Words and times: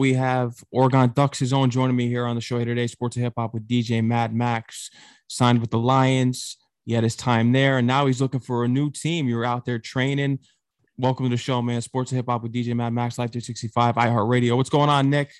We 0.00 0.14
have 0.14 0.64
Oregon 0.70 1.12
Ducks' 1.14 1.40
his 1.40 1.52
own 1.52 1.68
joining 1.68 1.94
me 1.94 2.08
here 2.08 2.24
on 2.24 2.34
the 2.34 2.40
show 2.40 2.56
here 2.56 2.64
today, 2.64 2.86
Sports 2.86 3.16
of 3.16 3.22
Hip 3.22 3.34
Hop 3.36 3.52
with 3.52 3.68
DJ 3.68 4.02
Mad 4.02 4.34
Max, 4.34 4.88
signed 5.28 5.60
with 5.60 5.70
the 5.70 5.78
Lions. 5.78 6.56
He 6.86 6.94
had 6.94 7.04
his 7.04 7.14
time 7.14 7.52
there, 7.52 7.76
and 7.76 7.86
now 7.86 8.06
he's 8.06 8.18
looking 8.18 8.40
for 8.40 8.64
a 8.64 8.68
new 8.68 8.90
team. 8.90 9.28
You're 9.28 9.44
out 9.44 9.66
there 9.66 9.78
training. 9.78 10.38
Welcome 10.96 11.26
to 11.26 11.28
the 11.28 11.36
show, 11.36 11.60
man. 11.60 11.82
Sports 11.82 12.12
of 12.12 12.16
Hip 12.16 12.24
Hop 12.30 12.42
with 12.42 12.50
DJ 12.50 12.74
Mad 12.74 12.94
Max, 12.94 13.18
Live 13.18 13.30
365, 13.30 13.96
iHeartRadio. 13.96 14.56
What's 14.56 14.70
going 14.70 14.88
on, 14.88 15.10
Nick? 15.10 15.34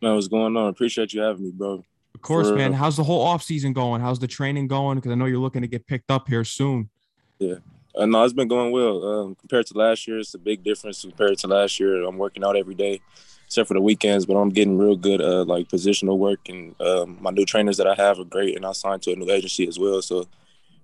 Man, 0.00 0.14
what's 0.14 0.28
going 0.28 0.56
on? 0.56 0.68
Appreciate 0.68 1.12
you 1.12 1.22
having 1.22 1.46
me, 1.46 1.50
bro. 1.50 1.82
Of 2.14 2.20
course, 2.22 2.48
for, 2.48 2.54
man. 2.54 2.72
How's 2.72 2.96
the 2.96 3.02
whole 3.02 3.22
off 3.22 3.42
season 3.42 3.72
going? 3.72 4.00
How's 4.00 4.20
the 4.20 4.28
training 4.28 4.68
going? 4.68 4.98
Because 4.98 5.10
I 5.10 5.16
know 5.16 5.26
you're 5.26 5.38
looking 5.38 5.62
to 5.62 5.68
get 5.68 5.88
picked 5.88 6.12
up 6.12 6.28
here 6.28 6.44
soon. 6.44 6.90
Yeah, 7.40 7.56
uh, 7.96 8.06
no, 8.06 8.22
it's 8.22 8.34
been 8.34 8.46
going 8.46 8.70
well. 8.70 9.04
Um, 9.04 9.34
compared 9.34 9.66
to 9.66 9.76
last 9.76 10.06
year, 10.06 10.20
it's 10.20 10.34
a 10.34 10.38
big 10.38 10.62
difference 10.62 11.00
compared 11.00 11.38
to 11.38 11.48
last 11.48 11.80
year. 11.80 12.04
I'm 12.04 12.18
working 12.18 12.44
out 12.44 12.56
every 12.56 12.76
day, 12.76 13.00
except 13.50 13.66
for 13.66 13.74
the 13.74 13.80
weekends, 13.80 14.26
but 14.26 14.36
I'm 14.36 14.50
getting 14.50 14.78
real 14.78 14.94
good, 14.94 15.20
uh, 15.20 15.42
like 15.42 15.66
positional 15.66 16.18
work, 16.18 16.48
and 16.48 16.80
um, 16.80 17.18
my 17.20 17.32
new 17.32 17.44
trainers 17.44 17.78
that 17.78 17.86
I 17.88 17.96
have 17.96 18.20
are 18.20 18.24
great, 18.24 18.54
and 18.54 18.64
I 18.64 18.70
signed 18.70 19.02
to 19.02 19.12
a 19.12 19.16
new 19.16 19.28
agency 19.28 19.66
as 19.66 19.76
well. 19.76 20.00
So 20.02 20.28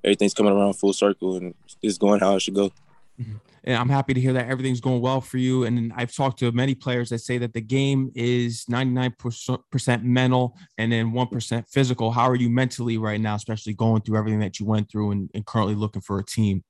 everything's 0.02 0.34
coming 0.34 0.52
around 0.52 0.72
full 0.72 0.92
circle, 0.92 1.36
and 1.36 1.54
it's 1.80 1.96
going 1.96 2.18
how 2.18 2.34
it 2.34 2.40
should 2.40 2.56
go. 2.56 2.72
Mm-hmm. 3.20 3.36
And 3.62 3.76
I'm 3.76 3.88
happy 3.88 4.14
to 4.14 4.20
hear 4.20 4.32
that 4.32 4.48
everything's 4.48 4.80
going 4.80 5.00
well 5.00 5.20
for 5.20 5.38
you. 5.38 5.62
And 5.62 5.92
I've 5.94 6.12
talked 6.12 6.40
to 6.40 6.50
many 6.50 6.74
players 6.74 7.10
that 7.10 7.20
say 7.20 7.38
that 7.38 7.52
the 7.52 7.60
game 7.60 8.10
is 8.16 8.64
99% 8.66 10.02
mental 10.02 10.56
and 10.76 10.90
then 10.90 11.12
1% 11.12 11.68
physical. 11.68 12.10
How 12.10 12.28
are 12.28 12.36
you 12.36 12.48
mentally 12.48 12.98
right 12.98 13.20
now, 13.20 13.36
especially 13.36 13.74
going 13.74 14.02
through 14.02 14.18
everything 14.18 14.40
that 14.40 14.58
you 14.58 14.66
went 14.66 14.90
through 14.90 15.12
and, 15.12 15.30
and 15.34 15.46
currently 15.46 15.74
looking 15.76 16.02
for 16.02 16.18
a 16.18 16.24
team? 16.24 16.62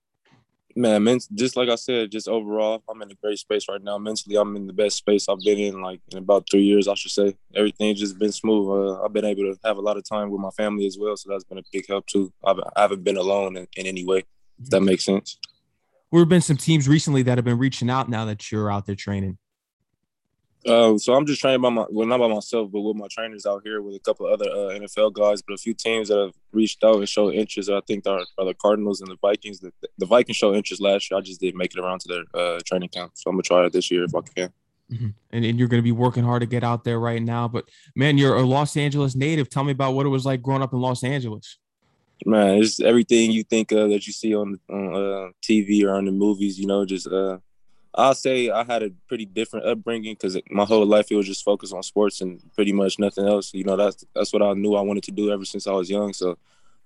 Man, 0.79 1.19
just 1.35 1.57
like 1.57 1.71
I 1.71 1.75
said, 1.75 2.13
just 2.13 2.29
overall, 2.29 2.83
I'm 2.91 3.01
in 3.01 3.11
a 3.11 3.15
great 3.15 3.39
space 3.39 3.65
right 3.67 3.83
now. 3.83 3.97
Mentally, 3.97 4.37
I'm 4.37 4.55
in 4.57 4.67
the 4.67 4.75
best 4.75 4.99
space 4.99 5.27
I've 5.27 5.41
been 5.41 5.59
in 5.59 5.81
like 5.81 6.01
in 6.13 6.19
about 6.19 6.47
three 6.51 6.65
years, 6.65 6.87
I 6.87 6.93
should 6.95 7.13
say. 7.13 7.35
Everything's 7.55 7.99
just 7.99 8.19
been 8.19 8.31
smooth. 8.31 8.69
Uh, 8.69 9.03
I've 9.03 9.13
been 9.15 9.25
able 9.25 9.45
to 9.45 9.59
have 9.65 9.79
a 9.79 9.81
lot 9.81 9.97
of 9.97 10.07
time 10.07 10.31
with 10.31 10.41
my 10.41 10.51
family 10.51 10.87
as 10.87 10.99
well, 11.01 11.17
so 11.17 11.31
that's 11.31 11.45
been 11.45 11.57
a 11.57 11.63
big 11.73 11.87
help 11.89 12.07
too. 12.07 12.31
I've, 12.45 12.59
I 12.77 12.83
haven't 12.83 13.05
been 13.05 13.17
alone 13.17 13.57
in, 13.57 13.67
in 13.75 13.87
any 13.87 14.05
way. 14.05 14.25
If 14.63 14.69
that 14.69 14.83
makes 14.83 15.07
sense. 15.07 15.39
There 16.13 16.21
have 16.21 16.29
been 16.29 16.43
some 16.43 16.59
teams 16.59 16.87
recently 16.89 17.23
that 17.23 17.39
have 17.39 17.45
been 17.47 17.59
reaching 17.59 17.89
out 17.89 18.11
now 18.11 18.27
that 18.27 18.53
you're 18.53 18.71
out 18.71 18.85
there 18.85 18.95
training. 18.95 19.39
Uh, 20.67 20.99
so 20.99 21.15
I'm 21.15 21.27
just 21.27 21.41
training 21.41 21.61
by 21.61 21.71
my 21.71 21.87
well, 21.91 22.07
not 22.07 22.19
by 22.19 22.29
myself, 22.29 22.71
but 22.73 22.81
with 22.81 22.97
my 22.97 23.07
trainers 23.09 23.47
out 23.47 23.63
here 23.65 23.81
with 23.81 23.95
a 23.95 24.01
couple 24.01 24.27
of 24.27 24.33
other 24.33 24.51
uh, 24.51 24.79
NFL 24.79 25.13
guys, 25.13 25.41
but 25.41 25.55
a 25.55 25.59
few 25.59 25.75
teams 25.75 26.09
that 26.09 26.19
have 26.19 26.35
reached 26.53 26.83
out 26.83 26.97
and 26.97 27.09
showed 27.09 27.35
interest. 27.35 27.71
I 27.71 27.81
think 27.87 28.07
are, 28.07 28.25
are 28.39 28.45
the 28.45 28.55
Cardinals 28.55 29.01
and 29.01 29.11
the 29.11 29.17
Vikings. 29.23 29.61
The, 29.61 29.71
the 29.99 30.07
Vikings 30.07 30.37
showed 30.37 30.57
interest 30.57 30.83
last 30.83 31.11
year. 31.11 31.19
I 31.19 31.21
just 31.21 31.41
didn't 31.41 31.59
make 31.59 31.73
it 31.75 31.81
around 31.81 32.01
to 32.01 32.09
their 32.09 32.41
uh, 32.41 32.61
training 32.67 32.89
camp, 32.89 33.13
so 33.15 33.31
I'm 33.31 33.37
gonna 33.37 33.43
try 33.43 33.65
it 33.65 33.73
this 33.73 33.91
year 33.91 34.05
if 34.05 34.15
I 34.15 34.21
can. 34.35 34.53
Mm-hmm. 34.93 35.09
And, 35.31 35.45
and 35.45 35.59
you're 35.59 35.69
going 35.69 35.81
to 35.81 35.85
be 35.85 35.93
working 35.93 36.23
hard 36.23 36.41
to 36.41 36.47
get 36.47 36.63
out 36.63 36.85
there 36.85 37.01
right 37.01 37.21
now. 37.21 37.49
But 37.49 37.69
man, 37.95 38.19
you're 38.19 38.37
a 38.37 38.43
Los 38.43 38.77
Angeles 38.77 39.17
native. 39.17 39.49
Tell 39.49 39.65
me 39.65 39.73
about 39.73 39.95
what 39.95 40.07
it 40.07 40.11
was 40.11 40.25
like 40.25 40.43
growing 40.43 40.63
up 40.63 40.73
in 40.73 40.81
Los 40.81 41.03
Angeles. 41.03 41.59
Man, 42.25 42.59
it's 42.59 42.81
everything 42.81 43.33
you 43.33 43.43
think 43.43 43.73
of 43.73 43.91
that 43.91 44.07
you 44.07 44.13
see 44.13 44.35
on, 44.35 44.59
on 44.71 44.95
uh, 44.95 45.31
TV 45.43 45.85
or 45.85 45.95
on 45.95 46.07
the 46.07 46.13
movies. 46.13 46.59
You 46.59 46.67
know, 46.67 46.85
just 46.87 47.09
uh, 47.09 47.39
I'll 47.97 48.15
say 48.15 48.51
I 48.51 48.63
had 48.63 48.83
a 48.83 48.91
pretty 49.09 49.25
different 49.25 49.67
upbringing 49.67 50.15
because 50.15 50.39
my 50.51 50.65
whole 50.65 50.85
life 50.85 51.11
it 51.11 51.17
was 51.17 51.27
just 51.27 51.45
focused 51.45 51.73
on 51.73 51.83
sports 51.83 52.21
and 52.21 52.43
pretty 52.55 52.73
much 52.73 52.99
nothing 52.99 53.27
else. 53.27 53.55
You 53.55 53.65
know, 53.65 53.77
that's 53.77 54.05
that's 54.15 54.33
what 54.33 54.43
I 54.43 54.53
knew 54.53 54.75
I 54.75 54.83
wanted 54.83 55.05
to 55.05 55.13
do 55.13 55.31
ever 55.31 55.45
since 55.45 55.67
I 55.67 55.73
was 55.73 55.89
young. 55.89 56.13
So 56.13 56.37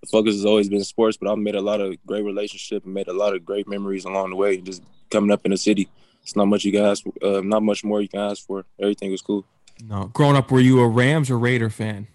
the 0.00 0.06
focus 0.06 0.34
has 0.36 0.44
always 0.44 0.68
been 0.68 0.84
sports, 0.84 1.16
but 1.16 1.30
I've 1.30 1.38
made 1.38 1.56
a 1.56 1.60
lot 1.60 1.80
of 1.80 1.96
great 2.06 2.24
relationships 2.24 2.84
and 2.84 2.94
made 2.94 3.08
a 3.08 3.12
lot 3.12 3.34
of 3.34 3.44
great 3.44 3.68
memories 3.68 4.04
along 4.04 4.30
the 4.30 4.36
way. 4.36 4.58
Just 4.58 4.82
coming 5.10 5.32
up 5.32 5.44
in 5.44 5.50
the 5.50 5.56
city, 5.56 5.88
it's 6.22 6.36
not 6.36 6.46
much 6.46 6.64
you 6.64 6.72
can 6.72 6.84
ask. 6.84 7.04
Uh, 7.22 7.40
not 7.40 7.62
much 7.62 7.82
more 7.82 8.00
you 8.00 8.08
can 8.08 8.20
ask 8.20 8.46
for. 8.46 8.64
Everything 8.78 9.10
was 9.10 9.20
cool. 9.20 9.44
No, 9.84 10.10
growing 10.12 10.36
up, 10.36 10.50
were 10.50 10.60
you 10.60 10.80
a 10.80 10.88
Rams 10.88 11.30
or 11.30 11.38
Raider 11.38 11.70
fan? 11.70 12.06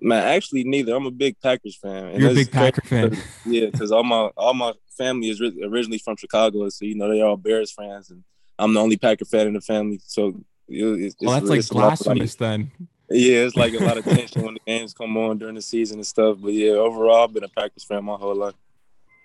Man, 0.00 0.22
actually, 0.22 0.64
neither. 0.64 0.94
I'm 0.94 1.06
a 1.06 1.10
big 1.10 1.40
Packers 1.40 1.76
fan. 1.76 2.20
You're 2.20 2.30
a 2.30 2.34
big 2.34 2.50
Packer 2.50 2.82
fan. 2.82 3.16
yeah, 3.46 3.66
because 3.66 3.92
all 3.92 4.04
my 4.04 4.30
all 4.36 4.54
my 4.54 4.72
family 4.96 5.30
is 5.30 5.40
originally 5.40 5.98
from 5.98 6.16
Chicago, 6.16 6.68
so 6.68 6.84
you 6.84 6.94
know 6.94 7.08
they're 7.08 7.24
all 7.24 7.36
Bears 7.36 7.72
fans, 7.72 8.10
and 8.10 8.22
I'm 8.58 8.74
the 8.74 8.80
only 8.80 8.96
Packer 8.96 9.24
fan 9.24 9.46
in 9.46 9.54
the 9.54 9.60
family. 9.60 10.00
So 10.04 10.38
it's, 10.68 11.16
well, 11.20 11.40
that's 11.40 11.48
like 11.48 11.66
blasphemous 11.68 12.34
then. 12.34 12.70
Yeah, 13.08 13.38
it's 13.38 13.56
like 13.56 13.72
a 13.72 13.84
lot 13.84 13.96
of 13.96 14.04
tension 14.04 14.42
when 14.42 14.54
the 14.54 14.60
games 14.66 14.92
come 14.92 15.16
on 15.16 15.38
during 15.38 15.54
the 15.54 15.62
season 15.62 15.98
and 15.98 16.06
stuff. 16.06 16.38
But 16.40 16.52
yeah, 16.52 16.72
overall, 16.72 17.24
I've 17.24 17.32
been 17.32 17.44
a 17.44 17.48
Packers 17.48 17.84
fan 17.84 18.04
my 18.04 18.16
whole 18.16 18.34
life. 18.34 18.54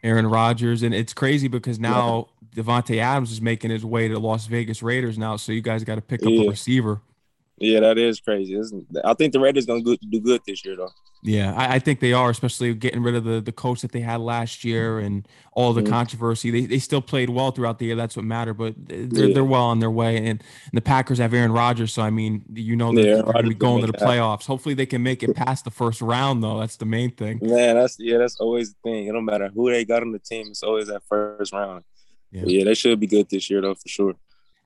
Aaron 0.03 0.27
Rodgers, 0.27 0.83
and 0.83 0.93
it's 0.93 1.13
crazy 1.13 1.47
because 1.47 1.79
now 1.79 2.29
yeah. 2.55 2.63
Davante 2.63 2.97
Adams 2.97 3.31
is 3.31 3.41
making 3.41 3.71
his 3.71 3.85
way 3.85 4.07
to 4.07 4.13
the 4.13 4.19
Las 4.19 4.47
Vegas 4.47 4.81
Raiders 4.81 5.17
now. 5.17 5.35
So 5.35 5.51
you 5.51 5.61
guys 5.61 5.83
got 5.83 5.95
to 5.95 6.01
pick 6.01 6.21
up 6.23 6.29
yeah. 6.29 6.45
a 6.45 6.49
receiver. 6.49 7.01
Yeah, 7.61 7.81
that 7.81 7.99
is 7.99 8.19
crazy. 8.19 8.59
I 9.05 9.13
think 9.13 9.33
the 9.33 9.39
Raiders 9.39 9.67
gonna 9.67 9.83
do 9.83 10.19
good 10.19 10.41
this 10.47 10.65
year, 10.65 10.75
though. 10.75 10.89
Yeah, 11.23 11.53
I, 11.53 11.75
I, 11.75 11.79
think 11.79 11.99
they 11.99 12.13
are, 12.13 12.31
especially 12.31 12.73
getting 12.73 13.03
rid 13.03 13.13
of 13.13 13.23
the 13.23 13.39
the 13.39 13.51
coach 13.51 13.81
that 13.81 13.91
they 13.91 13.99
had 13.99 14.19
last 14.19 14.63
year 14.63 14.97
and 14.97 15.27
all 15.53 15.71
the 15.71 15.81
mm-hmm. 15.81 15.91
controversy. 15.91 16.49
They, 16.49 16.65
they 16.65 16.79
still 16.79 17.03
played 17.03 17.29
well 17.29 17.51
throughout 17.51 17.77
the 17.77 17.85
year. 17.85 17.95
That's 17.95 18.15
what 18.15 18.25
mattered. 18.25 18.55
But 18.55 18.73
they're 18.77 19.27
yeah. 19.27 19.33
they're 19.35 19.43
well 19.43 19.65
on 19.65 19.77
their 19.79 19.91
way, 19.91 20.17
and, 20.17 20.27
and, 20.27 20.43
the 20.73 20.81
Packers 20.81 21.19
have 21.19 21.35
Aaron 21.35 21.51
Rodgers. 21.51 21.93
So 21.93 22.01
I 22.01 22.09
mean, 22.09 22.43
you 22.51 22.75
know, 22.75 22.91
they're, 22.95 23.17
yeah, 23.17 23.21
going 23.21 23.43
to 23.43 23.49
be 23.49 23.53
going 23.53 23.81
to 23.85 23.91
the 23.91 23.97
playoffs. 23.97 24.47
Hopefully, 24.47 24.73
they 24.73 24.87
can 24.87 25.03
make 25.03 25.21
it 25.21 25.35
past 25.35 25.63
the 25.63 25.71
first 25.71 26.01
round, 26.01 26.41
though. 26.41 26.59
That's 26.59 26.77
the 26.77 26.85
main 26.85 27.11
thing. 27.11 27.37
Man, 27.43 27.75
that's 27.75 27.97
yeah, 27.99 28.17
that's 28.17 28.37
always 28.39 28.73
the 28.73 28.77
thing. 28.83 29.05
It 29.05 29.11
don't 29.11 29.25
matter 29.25 29.49
who 29.53 29.69
they 29.69 29.85
got 29.85 30.01
on 30.01 30.13
the 30.13 30.19
team. 30.19 30.47
It's 30.49 30.63
always 30.63 30.87
that 30.87 31.03
first 31.07 31.53
round. 31.53 31.83
Yeah, 32.31 32.43
yeah 32.47 32.63
they 32.63 32.73
should 32.73 32.99
be 32.99 33.05
good 33.05 33.29
this 33.29 33.47
year, 33.47 33.61
though, 33.61 33.75
for 33.75 33.87
sure 33.87 34.15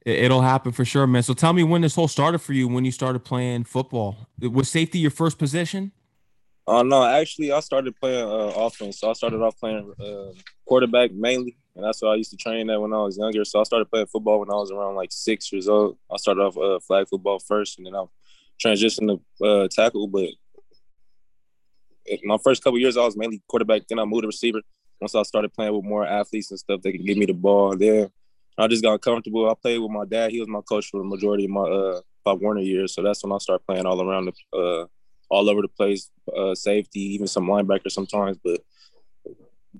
it'll 0.05 0.41
happen 0.41 0.71
for 0.71 0.85
sure, 0.85 1.07
man. 1.07 1.23
So 1.23 1.33
tell 1.33 1.53
me 1.53 1.63
when 1.63 1.81
this 1.81 1.95
whole 1.95 2.07
started 2.07 2.39
for 2.39 2.53
you, 2.53 2.67
when 2.67 2.85
you 2.85 2.91
started 2.91 3.19
playing 3.19 3.63
football. 3.65 4.15
Was 4.39 4.69
safety 4.69 4.99
your 4.99 5.11
first 5.11 5.37
position? 5.37 5.91
Oh 6.67 6.77
uh, 6.77 6.83
no, 6.83 7.03
actually, 7.03 7.51
I 7.51 7.59
started 7.59 7.95
playing 7.99 8.27
uh, 8.27 8.51
offense. 8.55 8.99
So 8.99 9.09
I 9.09 9.13
started 9.13 9.41
off 9.41 9.59
playing 9.59 9.93
uh, 9.99 10.31
quarterback 10.65 11.11
mainly, 11.11 11.57
and 11.75 11.85
that's 11.85 12.01
what 12.01 12.11
I 12.11 12.15
used 12.15 12.31
to 12.31 12.37
train 12.37 12.69
at 12.71 12.81
when 12.81 12.91
I 12.91 12.97
was 12.97 13.17
younger. 13.17 13.45
So 13.45 13.59
I 13.59 13.63
started 13.63 13.89
playing 13.89 14.07
football 14.07 14.39
when 14.39 14.49
I 14.49 14.55
was 14.55 14.71
around 14.71 14.95
like 14.95 15.11
six 15.11 15.51
years 15.51 15.67
old. 15.67 15.97
I 16.11 16.17
started 16.17 16.41
off 16.41 16.57
uh, 16.57 16.79
flag 16.79 17.07
football 17.07 17.39
first, 17.39 17.77
and 17.77 17.85
then 17.85 17.95
I 17.95 18.05
transitioned 18.63 19.19
to 19.39 19.45
uh, 19.45 19.67
tackle. 19.69 20.07
But 20.07 20.29
my 22.23 22.37
first 22.43 22.63
couple 22.63 22.79
years, 22.79 22.97
I 22.97 23.05
was 23.05 23.15
mainly 23.15 23.43
quarterback. 23.47 23.87
Then 23.87 23.99
I 23.99 24.05
moved 24.05 24.23
to 24.23 24.27
receiver. 24.27 24.61
Once 24.99 25.13
I 25.13 25.21
started 25.21 25.53
playing 25.53 25.75
with 25.75 25.85
more 25.85 26.05
athletes 26.05 26.49
and 26.49 26.59
stuff, 26.59 26.81
they 26.81 26.93
could 26.93 27.05
give 27.05 27.17
me 27.17 27.27
the 27.27 27.33
ball. 27.33 27.75
Then 27.77 28.09
I 28.57 28.67
just 28.67 28.83
got 28.83 29.01
comfortable. 29.01 29.49
I 29.49 29.53
played 29.53 29.79
with 29.79 29.91
my 29.91 30.05
dad. 30.05 30.31
He 30.31 30.39
was 30.39 30.47
my 30.47 30.61
coach 30.61 30.87
for 30.87 30.99
the 30.99 31.03
majority 31.03 31.45
of 31.45 31.51
my 31.51 31.61
uh, 31.61 32.01
Pop 32.23 32.39
Warner 32.39 32.61
years. 32.61 32.93
So 32.93 33.03
that's 33.03 33.23
when 33.23 33.33
I 33.33 33.37
started 33.37 33.65
playing 33.65 33.85
all 33.85 34.01
around 34.01 34.25
the, 34.25 34.57
uh, 34.57 34.85
all 35.29 35.49
over 35.49 35.61
the 35.61 35.67
place, 35.67 36.09
uh, 36.35 36.55
safety, 36.55 37.01
even 37.01 37.27
some 37.27 37.47
linebacker 37.47 37.91
sometimes. 37.91 38.37
But 38.43 38.61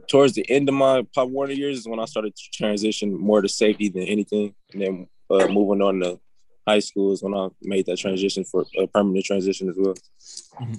towards 0.10 0.34
the 0.34 0.50
end 0.50 0.68
of 0.68 0.76
my 0.76 1.06
Pop 1.14 1.30
Warner 1.30 1.54
years 1.54 1.80
is 1.80 1.88
when 1.88 2.00
I 2.00 2.06
started 2.06 2.36
to 2.36 2.44
transition 2.54 3.18
more 3.18 3.42
to 3.42 3.50
safety 3.50 3.90
than 3.90 4.04
anything. 4.04 4.54
And 4.74 4.82
then 4.82 5.08
uh, 5.30 5.48
moving 5.48 5.82
on 5.82 6.02
to 6.02 6.20
high 6.68 6.80
school 6.80 7.14
is 7.14 7.22
when 7.24 7.34
I 7.34 7.48
made 7.62 7.86
that 7.86 7.98
transition 7.98 8.44
for 8.44 8.66
a 8.78 8.88
permanent 8.88 9.26
transition 9.26 9.70
as 9.70 9.76
well. 9.78 9.96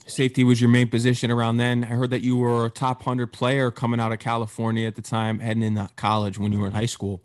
Safety 0.06 0.44
was 0.44 0.60
your 0.60 0.70
main 0.70 0.88
position 0.88 1.30
around 1.30 1.58
then. 1.58 1.84
I 1.84 1.88
heard 1.88 2.10
that 2.10 2.22
you 2.22 2.36
were 2.36 2.66
a 2.66 2.70
top 2.70 3.06
100 3.06 3.32
player 3.32 3.70
coming 3.70 4.00
out 4.00 4.12
of 4.12 4.18
California 4.18 4.86
at 4.86 4.96
the 4.96 5.02
time, 5.02 5.38
heading 5.38 5.62
into 5.62 5.88
college 5.96 6.38
when 6.38 6.52
you 6.52 6.58
were 6.58 6.66
in 6.66 6.72
high 6.72 6.86
school. 6.86 7.22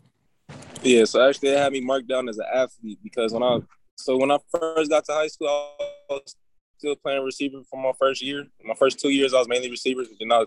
Yeah, 0.82 1.04
so 1.04 1.28
actually 1.28 1.50
they 1.50 1.58
had 1.58 1.72
me 1.72 1.80
marked 1.80 2.08
down 2.08 2.28
as 2.28 2.38
an 2.38 2.46
athlete 2.52 2.98
because 3.02 3.32
when 3.32 3.42
I 3.42 3.60
so 3.96 4.16
when 4.16 4.30
I 4.30 4.38
first 4.50 4.90
got 4.90 5.04
to 5.04 5.12
high 5.12 5.28
school, 5.28 5.48
I 5.48 6.12
was 6.12 6.34
still 6.78 6.96
playing 6.96 7.24
receiver 7.24 7.62
for 7.70 7.80
my 7.80 7.92
first 7.98 8.20
year. 8.20 8.46
My 8.64 8.74
first 8.74 8.98
two 8.98 9.10
years, 9.10 9.32
I 9.32 9.38
was 9.38 9.46
mainly 9.46 9.70
receiver. 9.70 10.02
But 10.02 10.18
then 10.18 10.32
I 10.32 10.44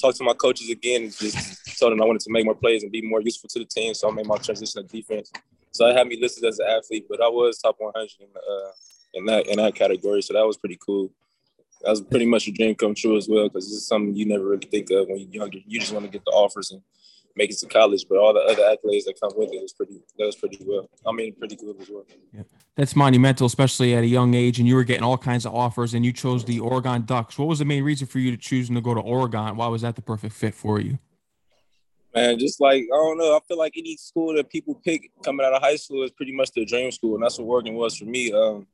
talked 0.00 0.16
to 0.16 0.24
my 0.24 0.32
coaches 0.32 0.70
again 0.70 1.02
and 1.04 1.12
just 1.16 1.78
told 1.78 1.92
them 1.92 2.00
I 2.00 2.06
wanted 2.06 2.22
to 2.22 2.32
make 2.32 2.46
more 2.46 2.54
plays 2.54 2.82
and 2.82 2.90
be 2.92 3.02
more 3.02 3.20
useful 3.20 3.48
to 3.50 3.58
the 3.58 3.66
team. 3.66 3.92
So 3.92 4.08
I 4.08 4.12
made 4.12 4.26
my 4.26 4.38
transition 4.38 4.82
to 4.82 4.88
defense. 4.88 5.30
So 5.72 5.86
I 5.86 5.92
had 5.92 6.06
me 6.06 6.18
listed 6.18 6.44
as 6.44 6.58
an 6.58 6.68
athlete, 6.68 7.04
but 7.08 7.20
I 7.22 7.28
was 7.28 7.58
top 7.58 7.76
100 7.78 8.10
in, 8.20 8.26
uh, 8.34 8.70
in 9.12 9.26
that 9.26 9.46
in 9.46 9.56
that 9.58 9.74
category. 9.74 10.22
So 10.22 10.32
that 10.32 10.46
was 10.46 10.56
pretty 10.56 10.78
cool. 10.84 11.10
That 11.82 11.90
was 11.90 12.00
pretty 12.00 12.24
much 12.24 12.48
a 12.48 12.52
dream 12.52 12.74
come 12.74 12.94
true 12.94 13.18
as 13.18 13.28
well 13.28 13.48
because 13.48 13.70
it's 13.70 13.86
something 13.86 14.16
you 14.16 14.24
never 14.24 14.44
really 14.44 14.66
think 14.66 14.90
of 14.90 15.08
when 15.08 15.18
you're 15.18 15.42
younger. 15.42 15.58
You 15.66 15.80
just 15.80 15.92
want 15.92 16.06
to 16.06 16.10
get 16.10 16.24
the 16.24 16.30
offers 16.30 16.70
and 16.70 16.80
make 17.36 17.50
it 17.50 17.58
to 17.58 17.66
college, 17.66 18.06
but 18.08 18.18
all 18.18 18.32
the 18.32 18.40
other 18.40 18.62
accolades 18.62 19.04
that 19.04 19.20
come 19.20 19.32
with 19.36 19.52
it 19.52 19.60
was 19.60 19.72
pretty 19.72 20.00
that 20.18 20.26
was 20.26 20.36
pretty 20.36 20.58
well. 20.66 20.88
I 21.06 21.12
mean, 21.12 21.34
pretty 21.34 21.56
good 21.56 21.80
as 21.80 21.88
well. 21.88 22.04
Yeah. 22.32 22.42
That's 22.74 22.96
monumental, 22.96 23.46
especially 23.46 23.94
at 23.94 24.02
a 24.02 24.06
young 24.06 24.34
age, 24.34 24.58
and 24.58 24.66
you 24.66 24.74
were 24.74 24.84
getting 24.84 25.02
all 25.02 25.18
kinds 25.18 25.46
of 25.46 25.54
offers, 25.54 25.94
and 25.94 26.04
you 26.04 26.12
chose 26.12 26.44
the 26.44 26.60
Oregon 26.60 27.02
Ducks. 27.02 27.38
What 27.38 27.48
was 27.48 27.58
the 27.58 27.64
main 27.64 27.84
reason 27.84 28.06
for 28.06 28.18
you 28.18 28.30
to 28.30 28.36
choosing 28.36 28.74
to 28.74 28.80
go 28.80 28.94
to 28.94 29.00
Oregon? 29.00 29.56
Why 29.56 29.68
was 29.68 29.82
that 29.82 29.96
the 29.96 30.02
perfect 30.02 30.34
fit 30.34 30.54
for 30.54 30.80
you? 30.80 30.98
Man, 32.14 32.38
just 32.38 32.60
like 32.60 32.82
I 32.82 32.96
don't 32.96 33.18
know, 33.18 33.36
I 33.36 33.40
feel 33.46 33.58
like 33.58 33.74
any 33.76 33.96
school 33.96 34.34
that 34.34 34.48
people 34.48 34.74
pick 34.74 35.10
coming 35.22 35.44
out 35.44 35.52
of 35.52 35.62
high 35.62 35.76
school 35.76 36.02
is 36.02 36.10
pretty 36.10 36.32
much 36.32 36.50
their 36.52 36.64
dream 36.64 36.90
school, 36.90 37.14
and 37.14 37.22
that's 37.22 37.38
what 37.38 37.44
Oregon 37.44 37.74
was 37.74 37.96
for 37.96 38.06
me. 38.06 38.32
Um, 38.32 38.66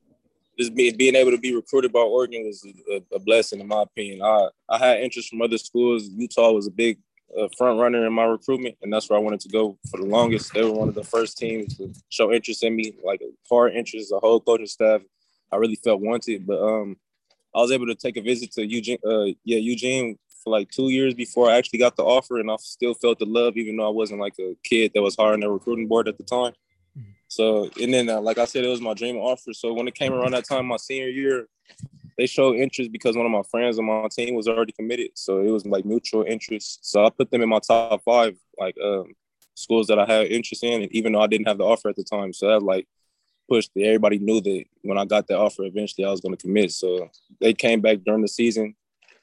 just 0.57 0.75
being, 0.75 0.95
being 0.95 1.15
able 1.15 1.31
to 1.31 1.37
be 1.39 1.55
recruited 1.55 1.91
by 1.91 1.99
Oregon 1.99 2.45
was 2.45 2.63
a, 2.91 3.01
a 3.15 3.19
blessing 3.19 3.59
in 3.59 3.67
my 3.67 3.81
opinion. 3.83 4.21
I 4.21 4.47
I 4.69 4.77
had 4.77 4.99
interest 4.99 5.29
from 5.29 5.41
other 5.41 5.57
schools. 5.57 6.09
Utah 6.09 6.51
was 6.51 6.67
a 6.67 6.71
big 6.71 6.99
a 7.37 7.49
front 7.57 7.79
runner 7.79 8.05
in 8.05 8.13
my 8.13 8.23
recruitment, 8.23 8.75
and 8.81 8.91
that's 8.91 9.09
where 9.09 9.17
I 9.17 9.21
wanted 9.21 9.39
to 9.41 9.49
go 9.49 9.77
for 9.89 9.99
the 9.99 10.05
longest. 10.05 10.53
They 10.53 10.63
were 10.63 10.71
one 10.71 10.89
of 10.89 10.95
the 10.95 11.03
first 11.03 11.37
teams 11.37 11.77
to 11.77 11.93
show 12.09 12.31
interest 12.31 12.63
in 12.63 12.75
me, 12.75 12.93
like 13.03 13.21
a 13.21 13.29
hard 13.49 13.73
interest, 13.73 14.09
the 14.09 14.19
whole 14.19 14.39
coaching 14.39 14.67
staff. 14.67 15.01
I 15.51 15.57
really 15.57 15.75
felt 15.75 16.01
wanted, 16.01 16.47
but 16.47 16.61
um, 16.61 16.97
I 17.55 17.59
was 17.59 17.71
able 17.71 17.87
to 17.87 17.95
take 17.95 18.17
a 18.17 18.21
visit 18.21 18.51
to 18.53 18.65
Eugene, 18.65 18.97
uh, 19.05 19.25
yeah, 19.43 19.57
Eugene 19.57 20.17
for 20.43 20.49
like 20.49 20.69
two 20.69 20.89
years 20.89 21.13
before 21.13 21.49
I 21.49 21.55
actually 21.55 21.79
got 21.79 21.95
the 21.95 22.03
offer, 22.03 22.39
and 22.39 22.49
I 22.49 22.55
still 22.59 22.93
felt 22.93 23.19
the 23.19 23.25
love, 23.25 23.57
even 23.57 23.77
though 23.77 23.87
I 23.87 23.91
wasn't 23.91 24.19
like 24.19 24.35
a 24.39 24.55
kid 24.63 24.91
that 24.93 25.01
was 25.01 25.15
hard 25.15 25.35
on 25.35 25.39
the 25.41 25.49
recruiting 25.49 25.87
board 25.87 26.07
at 26.07 26.17
the 26.17 26.23
time. 26.23 26.53
Mm-hmm. 26.97 27.11
So, 27.27 27.69
and 27.81 27.93
then, 27.93 28.09
uh, 28.09 28.21
like 28.21 28.37
I 28.37 28.45
said, 28.45 28.63
it 28.65 28.69
was 28.69 28.81
my 28.81 28.93
dream 28.93 29.17
offer. 29.17 29.53
So 29.53 29.73
when 29.73 29.87
it 29.87 29.95
came 29.95 30.13
around 30.13 30.31
that 30.31 30.47
time, 30.47 30.65
my 30.65 30.77
senior 30.77 31.07
year, 31.07 31.47
they 32.17 32.25
showed 32.25 32.55
interest 32.55 32.91
because 32.91 33.15
one 33.15 33.25
of 33.25 33.31
my 33.31 33.41
friends 33.49 33.79
on 33.79 33.85
my 33.85 34.07
team 34.07 34.35
was 34.35 34.47
already 34.47 34.71
committed. 34.71 35.11
So 35.15 35.39
it 35.39 35.49
was 35.49 35.65
like 35.65 35.85
mutual 35.85 36.23
interest. 36.23 36.79
So 36.89 37.05
I 37.05 37.09
put 37.09 37.31
them 37.31 37.41
in 37.41 37.49
my 37.49 37.59
top 37.59 38.03
five, 38.03 38.35
like 38.59 38.75
um, 38.83 39.13
schools 39.55 39.87
that 39.87 39.99
I 39.99 40.05
had 40.05 40.27
interest 40.27 40.63
in, 40.63 40.87
even 40.95 41.13
though 41.13 41.21
I 41.21 41.27
didn't 41.27 41.47
have 41.47 41.57
the 41.57 41.65
offer 41.65 41.89
at 41.89 41.95
the 41.95 42.03
time, 42.03 42.33
so 42.33 42.47
that 42.47 42.63
like 42.63 42.87
pushed. 43.49 43.71
Everybody 43.77 44.19
knew 44.19 44.41
that 44.41 44.65
when 44.81 44.97
I 44.97 45.05
got 45.05 45.27
the 45.27 45.37
offer, 45.37 45.63
eventually 45.63 46.05
I 46.05 46.11
was 46.11 46.21
going 46.21 46.35
to 46.35 46.41
commit. 46.41 46.71
So 46.71 47.09
they 47.39 47.53
came 47.53 47.81
back 47.81 47.99
during 48.05 48.21
the 48.21 48.27
season 48.27 48.75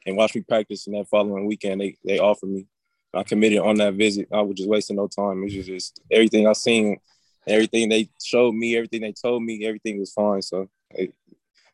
and 0.07 0.17
watched 0.17 0.35
me 0.35 0.43
practice. 0.43 0.87
And 0.87 0.97
that 0.97 1.09
following 1.09 1.47
weekend, 1.47 1.81
they 1.81 1.97
they 2.05 2.19
offered 2.19 2.51
me. 2.51 2.67
I 3.13 3.25
committed 3.25 3.59
on 3.59 3.77
that 3.77 3.95
visit. 3.95 4.29
I 4.33 4.41
was 4.43 4.57
just 4.57 4.69
wasting 4.69 4.97
no 4.97 5.09
time. 5.09 5.43
It 5.43 5.57
was 5.57 5.67
just 5.67 6.01
everything 6.11 6.47
I 6.47 6.53
seen, 6.53 6.99
everything 7.47 7.89
they 7.89 8.09
showed 8.23 8.55
me, 8.55 8.77
everything 8.77 9.01
they 9.01 9.13
told 9.13 9.43
me, 9.43 9.67
everything 9.67 9.99
was 9.99 10.13
fine. 10.13 10.43
So 10.43 10.69
it 10.91 11.13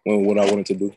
went 0.05 0.23
what 0.23 0.39
I 0.39 0.49
wanted 0.49 0.67
to 0.67 0.75
do. 0.75 0.95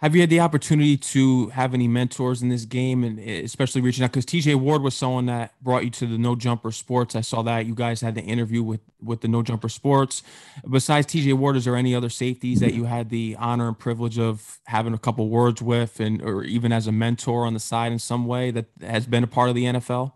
Have 0.00 0.14
you 0.14 0.20
had 0.20 0.28
the 0.28 0.40
opportunity 0.40 0.98
to 0.98 1.48
have 1.48 1.72
any 1.72 1.88
mentors 1.88 2.42
in 2.42 2.50
this 2.50 2.66
game, 2.66 3.02
and 3.02 3.18
especially 3.18 3.80
reaching 3.80 4.04
out? 4.04 4.12
Because 4.12 4.26
TJ 4.26 4.54
Ward 4.56 4.82
was 4.82 4.94
someone 4.94 5.24
that 5.26 5.54
brought 5.62 5.84
you 5.84 5.90
to 5.90 6.06
the 6.06 6.18
No 6.18 6.36
Jumper 6.36 6.70
Sports. 6.70 7.16
I 7.16 7.22
saw 7.22 7.40
that 7.42 7.64
you 7.64 7.74
guys 7.74 8.02
had 8.02 8.14
the 8.14 8.20
interview 8.20 8.62
with 8.62 8.80
with 9.02 9.22
the 9.22 9.28
No 9.28 9.42
Jumper 9.42 9.70
Sports. 9.70 10.22
Besides 10.68 11.06
TJ 11.06 11.32
Ward, 11.32 11.56
is 11.56 11.64
there 11.64 11.76
any 11.76 11.94
other 11.94 12.10
safeties 12.10 12.60
that 12.60 12.74
you 12.74 12.84
had 12.84 13.08
the 13.08 13.36
honor 13.38 13.68
and 13.68 13.78
privilege 13.78 14.18
of 14.18 14.58
having 14.66 14.92
a 14.92 14.98
couple 14.98 15.30
words 15.30 15.62
with, 15.62 15.98
and 15.98 16.20
or 16.20 16.44
even 16.44 16.72
as 16.72 16.86
a 16.86 16.92
mentor 16.92 17.46
on 17.46 17.54
the 17.54 17.60
side 17.60 17.90
in 17.90 17.98
some 17.98 18.26
way 18.26 18.50
that 18.50 18.66
has 18.82 19.06
been 19.06 19.24
a 19.24 19.26
part 19.26 19.48
of 19.48 19.54
the 19.54 19.64
NFL? 19.64 20.12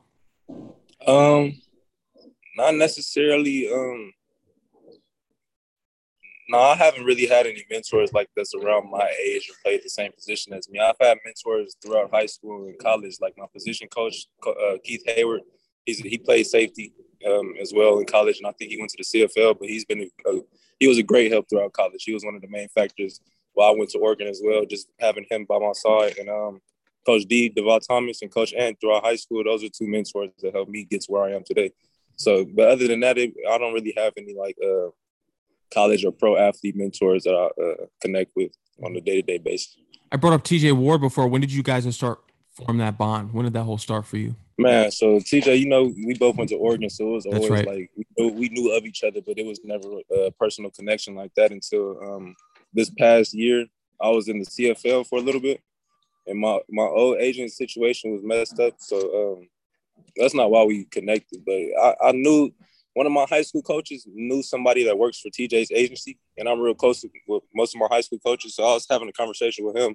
Um, 1.06 1.54
not 2.54 2.74
necessarily. 2.74 3.72
Um, 3.72 4.12
no, 6.50 6.58
I 6.58 6.74
haven't 6.74 7.04
really 7.04 7.26
had 7.26 7.46
any 7.46 7.64
mentors 7.70 8.12
like 8.12 8.28
this 8.34 8.54
around 8.54 8.90
my 8.90 9.08
age 9.24 9.48
or 9.48 9.54
played 9.64 9.82
the 9.84 9.88
same 9.88 10.10
position 10.10 10.52
as 10.52 10.68
me. 10.68 10.80
I've 10.80 10.96
had 11.00 11.18
mentors 11.24 11.76
throughout 11.80 12.10
high 12.10 12.26
school 12.26 12.66
and 12.66 12.76
college, 12.78 13.18
like 13.20 13.34
my 13.38 13.46
position 13.54 13.86
coach, 13.86 14.26
uh, 14.44 14.76
Keith 14.82 15.04
Heyward. 15.06 15.40
He's 15.86 16.00
he 16.00 16.18
played 16.18 16.46
safety 16.46 16.92
um, 17.24 17.54
as 17.60 17.72
well 17.72 18.00
in 18.00 18.06
college, 18.06 18.38
and 18.38 18.48
I 18.48 18.52
think 18.52 18.72
he 18.72 18.78
went 18.78 18.90
to 18.90 18.96
the 18.98 19.28
CFL. 19.28 19.60
But 19.60 19.68
he's 19.68 19.84
been 19.84 20.00
a, 20.00 20.30
a, 20.30 20.40
he 20.80 20.88
was 20.88 20.98
a 20.98 21.04
great 21.04 21.30
help 21.30 21.48
throughout 21.48 21.72
college. 21.72 22.02
He 22.04 22.12
was 22.12 22.24
one 22.24 22.34
of 22.34 22.42
the 22.42 22.48
main 22.48 22.68
factors 22.68 23.20
why 23.52 23.68
I 23.68 23.76
went 23.76 23.90
to 23.90 23.98
Oregon 23.98 24.26
as 24.26 24.42
well. 24.44 24.64
Just 24.66 24.88
having 24.98 25.26
him 25.30 25.44
by 25.44 25.58
my 25.60 25.72
side, 25.72 26.18
and 26.18 26.28
um, 26.28 26.60
Coach 27.06 27.26
D, 27.26 27.52
Deval 27.56 27.80
Thomas, 27.86 28.22
and 28.22 28.30
Coach 28.30 28.54
Ant 28.54 28.76
throughout 28.80 29.04
high 29.04 29.16
school. 29.16 29.44
Those 29.44 29.62
are 29.62 29.68
two 29.68 29.86
mentors 29.86 30.30
that 30.42 30.52
helped 30.52 30.70
me 30.70 30.82
get 30.82 31.02
to 31.02 31.12
where 31.12 31.22
I 31.22 31.32
am 31.32 31.44
today. 31.44 31.70
So, 32.16 32.44
but 32.44 32.68
other 32.68 32.88
than 32.88 33.00
that, 33.00 33.18
it, 33.18 33.32
I 33.48 33.56
don't 33.56 33.72
really 33.72 33.94
have 33.96 34.14
any 34.16 34.34
like 34.34 34.56
uh, 34.62 34.90
college 35.72 36.04
or 36.04 36.12
pro 36.12 36.36
athlete 36.36 36.76
mentors 36.76 37.24
that 37.24 37.34
I 37.34 37.62
uh, 37.62 37.86
connect 38.00 38.32
with 38.36 38.52
on 38.84 38.96
a 38.96 39.00
day 39.00 39.16
to 39.16 39.22
day 39.22 39.38
basis. 39.38 39.76
I 40.12 40.16
brought 40.16 40.32
up 40.32 40.44
TJ 40.44 40.72
Ward 40.72 41.00
before. 41.00 41.28
When 41.28 41.40
did 41.40 41.52
you 41.52 41.62
guys 41.62 41.92
start 41.94 42.20
form 42.52 42.78
that 42.78 42.98
bond? 42.98 43.32
When 43.32 43.44
did 43.44 43.52
that 43.54 43.62
whole 43.62 43.78
start 43.78 44.06
for 44.06 44.16
you? 44.16 44.34
Man, 44.58 44.90
so 44.90 45.16
TJ, 45.16 45.58
you 45.58 45.68
know, 45.68 45.84
we 45.84 46.14
both 46.18 46.36
went 46.36 46.50
to 46.50 46.56
Oregon, 46.56 46.90
so 46.90 47.08
it 47.08 47.12
was 47.12 47.26
always 47.26 47.48
right. 47.48 47.66
like 47.66 47.90
we 47.96 48.04
knew, 48.18 48.32
we 48.32 48.48
knew, 48.50 48.76
of 48.76 48.84
each 48.84 49.02
other, 49.02 49.20
but 49.26 49.38
it 49.38 49.46
was 49.46 49.60
never 49.64 49.88
a 50.14 50.30
personal 50.32 50.70
connection 50.70 51.14
like 51.14 51.32
that 51.36 51.50
until 51.50 51.98
um, 52.02 52.36
this 52.74 52.90
past 52.90 53.32
year. 53.32 53.64
I 54.02 54.08
was 54.10 54.28
in 54.28 54.38
the 54.38 54.44
CFL 54.44 55.06
for 55.06 55.18
a 55.18 55.22
little 55.22 55.40
bit, 55.40 55.62
and 56.26 56.38
my 56.38 56.58
my 56.68 56.82
old 56.82 57.18
agent 57.18 57.52
situation 57.52 58.12
was 58.12 58.22
messed 58.22 58.60
up, 58.60 58.74
so 58.78 59.36
um, 59.38 59.48
that's 60.16 60.34
not 60.34 60.50
why 60.50 60.64
we 60.64 60.84
connected. 60.84 61.42
But 61.46 61.60
I, 61.80 62.08
I 62.08 62.12
knew 62.12 62.52
one 62.94 63.06
of 63.06 63.12
my 63.12 63.26
high 63.28 63.42
school 63.42 63.62
coaches 63.62 64.06
knew 64.12 64.42
somebody 64.42 64.84
that 64.84 64.98
works 64.98 65.20
for 65.20 65.28
TJ's 65.28 65.70
agency, 65.70 66.18
and 66.36 66.48
I'm 66.48 66.60
real 66.60 66.74
close 66.74 67.04
with 67.26 67.42
most 67.54 67.74
of 67.74 67.80
my 67.80 67.86
high 67.90 68.00
school 68.00 68.18
coaches. 68.18 68.54
So 68.54 68.64
I 68.64 68.74
was 68.74 68.86
having 68.90 69.08
a 69.08 69.12
conversation 69.12 69.64
with 69.64 69.76
him, 69.76 69.94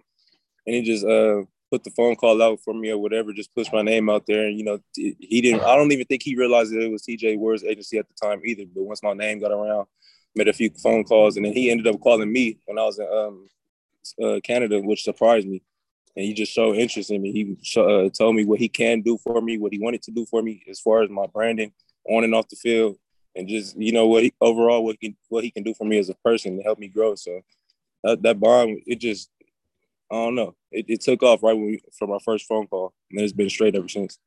and 0.66 0.76
he 0.76 0.82
just 0.82 1.06
uh, 1.06 1.44
put 1.72 1.84
the 1.84 1.92
phone 1.92 2.16
call 2.16 2.42
out 2.42 2.60
for 2.64 2.74
me 2.74 2.90
or 2.92 2.98
whatever, 2.98 3.34
just 3.34 3.54
pushed 3.54 3.74
my 3.74 3.82
name 3.82 4.10
out 4.10 4.26
there. 4.28 4.48
And 4.48 4.58
you 4.58 4.64
know, 4.64 4.80
he 4.96 5.42
didn't. 5.42 5.62
I 5.62 5.76
don't 5.76 5.92
even 5.92 6.06
think 6.06 6.24
he 6.24 6.36
realized 6.36 6.72
that 6.74 6.82
it 6.82 6.92
was 6.92 7.04
TJ 7.04 7.38
Ward's 7.38 7.64
agency 7.64 7.98
at 7.98 8.08
the 8.08 8.28
time 8.28 8.42
either. 8.46 8.64
But 8.74 8.84
once 8.84 9.04
my 9.04 9.14
name 9.14 9.40
got 9.40 9.52
around, 9.52 9.88
made 10.34 10.48
a 10.48 10.54
few 10.54 10.70
phone 10.82 11.04
calls, 11.04 11.36
and 11.36 11.46
then 11.46 11.54
he 11.54 11.70
ended 11.70 11.88
up 11.88 12.00
calling 12.00 12.32
me 12.32 12.60
when 12.66 12.80
I 12.80 12.84
was 12.84 13.00
in 13.00 13.08
um, 13.12 13.50
uh, 14.24 14.40
Canada, 14.42 14.80
which 14.80 15.04
surprised 15.04 15.48
me. 15.48 15.62
And 16.16 16.24
he 16.24 16.34
just 16.34 16.54
showed 16.54 16.78
interest 16.78 17.12
in 17.12 17.22
me. 17.22 17.34
He 17.34 17.58
uh, 17.78 18.10
told 18.10 18.36
me 18.36 18.46
what 18.46 18.60
he 18.60 18.70
can 18.70 19.02
do 19.02 19.18
for 19.18 19.42
me, 19.42 19.58
what 19.58 19.74
he 19.74 19.80
wanted 19.80 20.02
to 20.04 20.12
do 20.12 20.26
for 20.26 20.42
me 20.42 20.64
as 20.70 20.80
far 20.80 21.04
as 21.04 21.10
my 21.10 21.26
branding 21.28 21.74
on 22.10 22.24
and 22.24 22.36
off 22.36 22.50
the 22.50 22.56
field, 22.56 22.98
and 23.36 23.48
just 23.48 23.76
you 23.78 23.92
know 23.92 24.08
what 24.08 24.24
he, 24.24 24.34
overall 24.42 24.84
what 24.84 24.98
he 25.00 25.16
what 25.30 25.44
he 25.44 25.52
can 25.52 25.64
do 25.64 25.74
for 25.74 25.86
me 25.86 25.98
as 25.98 26.10
a 26.10 26.16
person 26.16 26.58
to 26.58 26.64
help 26.64 26.80
me 26.80 26.88
grow. 26.88 27.16
So 27.16 27.42
that, 28.04 28.22
that 28.24 28.40
bond, 28.40 28.82
it 28.86 29.00
just 29.00 29.30
I 30.12 30.16
don't 30.16 30.36
know, 30.36 30.56
it, 30.72 30.86
it 30.88 31.02
took 31.02 31.24
off 31.24 31.42
right 31.44 31.54
when 31.54 31.66
we, 31.66 31.82
from 31.98 32.12
our 32.12 32.20
first 32.20 32.48
phone 32.48 32.68
call, 32.68 32.94
and 33.12 33.22
it's 33.22 33.34
been 33.34 33.50
straight 33.50 33.76
ever 33.76 33.90
since. 33.90 34.20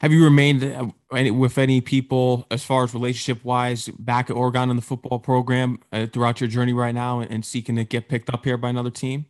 Have 0.00 0.12
you 0.12 0.24
remained 0.24 0.64
uh, 0.64 0.88
with 1.32 1.56
any 1.56 1.80
people 1.80 2.46
as 2.50 2.64
far 2.64 2.82
as 2.82 2.92
relationship 2.92 3.44
wise 3.44 3.88
back 3.88 4.28
at 4.28 4.34
Oregon 4.34 4.68
in 4.68 4.76
the 4.76 4.82
football 4.82 5.20
program 5.20 5.78
uh, 5.92 6.06
throughout 6.06 6.40
your 6.40 6.48
journey 6.48 6.72
right 6.72 6.94
now 6.94 7.20
and, 7.20 7.30
and 7.30 7.44
seeking 7.44 7.76
to 7.76 7.84
get 7.84 8.08
picked 8.08 8.32
up 8.34 8.44
here 8.44 8.56
by 8.56 8.68
another 8.70 8.90
team? 8.90 9.26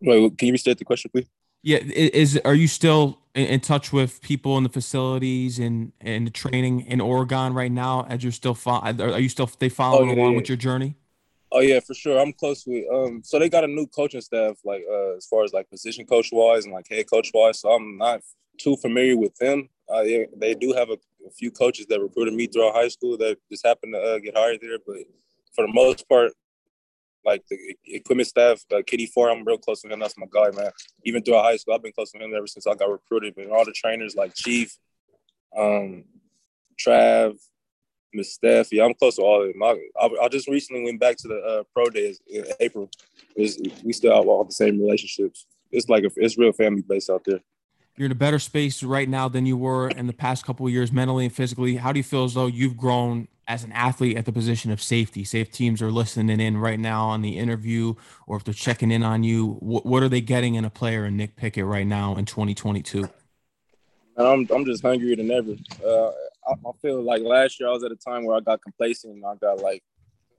Wait, 0.00 0.38
can 0.38 0.46
you 0.46 0.52
restate 0.52 0.78
the 0.78 0.84
question, 0.84 1.10
please? 1.10 1.26
Yeah, 1.62 1.78
is 1.78 2.38
are 2.44 2.54
you 2.54 2.68
still 2.68 3.18
in, 3.34 3.46
in, 3.46 3.60
touch 3.60 3.92
with 3.92 4.20
people 4.20 4.56
in 4.58 4.62
the 4.62 4.68
facilities 4.68 5.58
and 5.58 5.92
and 6.00 6.26
the 6.26 6.30
training 6.30 6.82
in 6.82 7.00
Oregon 7.00 7.54
right 7.54 7.72
now? 7.72 8.06
As 8.08 8.22
you're 8.22 8.32
still 8.32 8.54
fo- 8.54 8.80
are 8.80 9.18
you 9.18 9.28
still 9.28 9.50
they 9.58 9.68
following 9.68 10.10
oh, 10.10 10.12
yeah, 10.12 10.20
along 10.20 10.32
yeah. 10.32 10.36
with 10.36 10.48
your 10.48 10.56
journey? 10.56 10.96
Oh 11.52 11.60
yeah, 11.60 11.80
for 11.80 11.94
sure. 11.94 12.18
I'm 12.18 12.32
close 12.32 12.64
with 12.66 12.84
um. 12.92 13.22
So 13.24 13.38
they 13.38 13.48
got 13.48 13.64
a 13.64 13.68
new 13.68 13.86
coaching 13.86 14.20
staff, 14.20 14.56
like 14.64 14.82
uh, 14.90 15.16
as 15.16 15.26
far 15.26 15.44
as 15.44 15.52
like 15.52 15.70
position 15.70 16.06
coach 16.06 16.30
wise 16.32 16.64
and 16.64 16.74
like 16.74 16.88
head 16.88 17.08
coach 17.10 17.30
wise. 17.32 17.60
So 17.60 17.70
I'm 17.70 17.96
not 17.98 18.20
too 18.58 18.76
familiar 18.76 19.16
with 19.16 19.34
them. 19.36 19.68
Uh, 19.88 20.02
they, 20.02 20.26
they 20.36 20.54
do 20.54 20.72
have 20.72 20.88
a, 20.88 20.96
a, 21.26 21.30
few 21.30 21.50
coaches 21.50 21.86
that 21.86 22.00
recruited 22.00 22.32
me 22.32 22.46
throughout 22.46 22.74
high 22.74 22.88
school 22.88 23.18
that 23.18 23.36
just 23.50 23.66
happened 23.66 23.92
to 23.92 24.00
uh, 24.00 24.18
get 24.18 24.34
hired 24.34 24.58
there, 24.62 24.78
but 24.86 24.96
for 25.54 25.66
the 25.66 25.72
most 25.72 26.08
part, 26.08 26.32
like 27.24 27.42
the 27.48 27.56
equipment 27.86 28.28
staff, 28.28 28.62
uh, 28.72 28.82
Kitty 28.86 29.06
Four, 29.06 29.30
I'm 29.30 29.44
real 29.44 29.58
close 29.58 29.82
to 29.82 29.88
him. 29.88 30.00
That's 30.00 30.18
my 30.18 30.26
guy, 30.30 30.50
man. 30.56 30.70
Even 31.04 31.22
throughout 31.22 31.44
high 31.44 31.56
school, 31.56 31.74
I've 31.74 31.82
been 31.82 31.92
close 31.92 32.12
to 32.12 32.18
him 32.18 32.32
ever 32.36 32.46
since 32.46 32.66
I 32.66 32.74
got 32.74 32.90
recruited. 32.90 33.34
But 33.36 33.50
all 33.50 33.64
the 33.64 33.72
trainers 33.72 34.14
like 34.14 34.34
Chief, 34.34 34.76
um, 35.56 36.04
Trav, 36.78 37.38
Miss 38.12 38.34
Steph, 38.34 38.72
yeah, 38.72 38.84
I'm 38.84 38.94
close 38.94 39.16
to 39.16 39.22
all 39.22 39.42
of 39.42 39.52
them. 39.52 39.62
I, 39.62 39.76
I, 40.00 40.24
I 40.24 40.28
just 40.28 40.48
recently 40.48 40.84
went 40.84 41.00
back 41.00 41.16
to 41.18 41.28
the 41.28 41.36
uh, 41.36 41.62
pro 41.72 41.86
days 41.86 42.20
in 42.28 42.44
April. 42.60 42.90
We 43.36 43.92
still 43.92 44.14
have 44.14 44.26
all 44.26 44.44
the 44.44 44.52
same 44.52 44.80
relationships. 44.80 45.46
It's 45.72 45.88
like 45.88 46.04
a, 46.04 46.10
it's 46.16 46.38
real 46.38 46.52
family 46.52 46.82
based 46.82 47.10
out 47.10 47.24
there. 47.24 47.40
You're 47.96 48.06
in 48.06 48.12
a 48.12 48.16
better 48.16 48.40
space 48.40 48.82
right 48.82 49.08
now 49.08 49.28
than 49.28 49.46
you 49.46 49.56
were 49.56 49.88
in 49.88 50.08
the 50.08 50.12
past 50.12 50.44
couple 50.44 50.66
of 50.66 50.72
years, 50.72 50.90
mentally 50.90 51.26
and 51.26 51.32
physically. 51.32 51.76
How 51.76 51.92
do 51.92 52.00
you 52.00 52.04
feel 52.04 52.24
as 52.24 52.34
though 52.34 52.46
you've 52.46 52.76
grown 52.76 53.28
as 53.46 53.62
an 53.62 53.72
athlete 53.72 54.16
at 54.16 54.24
the 54.24 54.32
position 54.32 54.70
of 54.70 54.80
safety, 54.82 55.22
say 55.24 55.40
if 55.40 55.50
teams 55.50 55.82
are 55.82 55.90
listening 55.90 56.40
in 56.40 56.56
right 56.56 56.80
now 56.80 57.06
on 57.06 57.22
the 57.22 57.38
interview 57.38 57.94
or 58.26 58.36
if 58.36 58.44
they're 58.44 58.54
checking 58.54 58.90
in 58.90 59.02
on 59.02 59.22
you, 59.22 59.54
what, 59.60 59.84
what 59.84 60.02
are 60.02 60.08
they 60.08 60.20
getting 60.20 60.54
in 60.54 60.64
a 60.64 60.70
player 60.70 61.04
in 61.04 61.16
Nick 61.16 61.36
Pickett 61.36 61.64
right 61.64 61.86
now 61.86 62.16
in 62.16 62.24
2022? 62.24 63.08
I'm, 64.16 64.48
I'm 64.52 64.64
just 64.64 64.82
hungrier 64.82 65.16
than 65.16 65.30
ever. 65.30 65.52
Uh, 65.84 66.08
I, 66.48 66.52
I, 66.52 66.72
feel 66.80 67.02
like 67.02 67.22
last 67.22 67.58
year 67.58 67.68
I 67.68 67.72
was 67.72 67.84
at 67.84 67.92
a 67.92 67.96
time 67.96 68.24
where 68.24 68.36
I 68.36 68.40
got 68.40 68.62
complacent 68.62 69.14
and 69.14 69.24
I 69.24 69.34
got 69.36 69.60
like, 69.60 69.82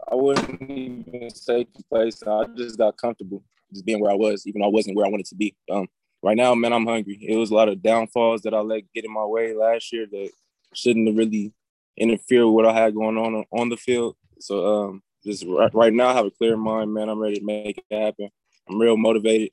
I 0.09 0.15
wouldn't 0.15 0.61
even 0.61 1.29
say 1.29 1.65
complacent. 1.65 2.29
I 2.29 2.45
just 2.55 2.77
got 2.77 2.97
comfortable 2.97 3.43
just 3.71 3.85
being 3.85 3.99
where 3.99 4.11
I 4.11 4.15
was, 4.15 4.47
even 4.47 4.61
though 4.61 4.67
I 4.67 4.71
wasn't 4.71 4.95
where 4.95 5.05
I 5.05 5.09
wanted 5.09 5.25
to 5.27 5.35
be. 5.35 5.55
Um, 5.69 5.87
right 6.25 6.35
now, 6.35 6.55
man, 6.55 6.73
I'm 6.73 6.87
hungry. 6.87 7.19
It 7.21 7.35
was 7.35 7.51
a 7.51 7.53
lot 7.53 7.69
of 7.69 7.83
downfalls 7.83 8.41
that 8.41 8.53
I 8.55 8.59
let 8.59 8.91
get 8.95 9.05
in 9.05 9.13
my 9.13 9.23
way 9.23 9.53
last 9.53 9.93
year 9.93 10.07
that 10.11 10.31
shouldn't 10.73 11.07
have 11.07 11.15
really 11.15 11.53
interfere 11.95 12.47
with 12.47 12.55
what 12.55 12.65
I 12.65 12.73
had 12.73 12.95
going 12.95 13.15
on 13.15 13.45
on 13.51 13.69
the 13.69 13.77
field. 13.77 14.15
So 14.39 14.65
um, 14.65 15.03
just 15.23 15.45
right, 15.47 15.73
right 15.75 15.93
now, 15.93 16.07
I 16.07 16.13
have 16.13 16.25
a 16.25 16.31
clear 16.31 16.57
mind, 16.57 16.91
man. 16.91 17.09
I'm 17.09 17.19
ready 17.19 17.37
to 17.37 17.45
make 17.45 17.77
it 17.77 17.95
happen. 17.95 18.29
I'm 18.67 18.81
real 18.81 18.97
motivated. 18.97 19.51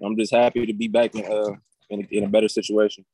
I'm 0.00 0.16
just 0.16 0.32
happy 0.32 0.64
to 0.64 0.72
be 0.72 0.86
back 0.86 1.14
in 1.16 1.24
uh 1.24 1.56
in 1.90 2.02
a, 2.02 2.16
in 2.16 2.24
a 2.24 2.28
better 2.28 2.48
situation. 2.48 3.04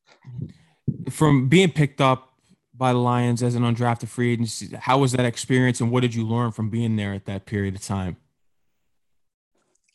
From 1.09 1.49
being 1.49 1.71
picked 1.71 2.01
up 2.01 2.35
by 2.75 2.93
the 2.93 2.99
Lions 2.99 3.43
as 3.43 3.55
an 3.55 3.63
undrafted 3.63 4.09
free 4.09 4.33
agent, 4.33 4.75
how 4.75 4.99
was 4.99 5.13
that 5.13 5.25
experience, 5.25 5.81
and 5.81 5.91
what 5.91 6.01
did 6.01 6.15
you 6.15 6.27
learn 6.27 6.53
from 6.53 6.69
being 6.69 6.97
there 6.97 7.15
at 7.15 7.25
that 7.25 7.47
period 7.47 7.75
of 7.75 7.83
time? 7.83 8.17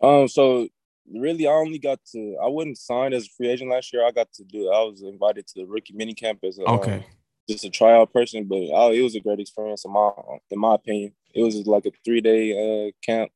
Um, 0.02 0.28
so 0.28 0.68
really, 1.14 1.48
I 1.48 1.52
only 1.52 1.80
got 1.80 2.00
to. 2.14 2.38
I 2.44 2.48
wasn't 2.48 2.78
signed 2.78 3.14
as 3.14 3.26
a 3.26 3.30
free 3.30 3.50
agent 3.50 3.72
last 3.72 3.94
year. 3.94 4.06
I 4.06 4.12
got 4.12 4.32
to 4.34 4.44
do. 4.44 4.70
I 4.72 4.84
was 4.84 5.02
invited 5.02 5.48
to 5.48 5.62
the 5.62 5.66
rookie 5.66 5.94
mini 5.94 6.14
camp 6.14 6.40
as 6.44 6.58
a, 6.60 6.64
okay. 6.64 6.96
Um, 6.96 7.04
just 7.50 7.64
a 7.64 7.70
tryout 7.70 8.12
person, 8.12 8.44
but 8.44 8.68
oh, 8.74 8.92
it 8.92 9.02
was 9.02 9.16
a 9.16 9.22
great 9.22 9.40
experience 9.40 9.86
in 9.86 9.92
my 9.92 10.12
in 10.52 10.60
my 10.60 10.76
opinion. 10.76 11.14
It 11.34 11.44
was 11.44 11.56
like 11.66 11.86
a 11.86 11.92
three 12.04 12.22
day 12.22 12.52
uh, 12.88 12.92
camp. 13.02 13.32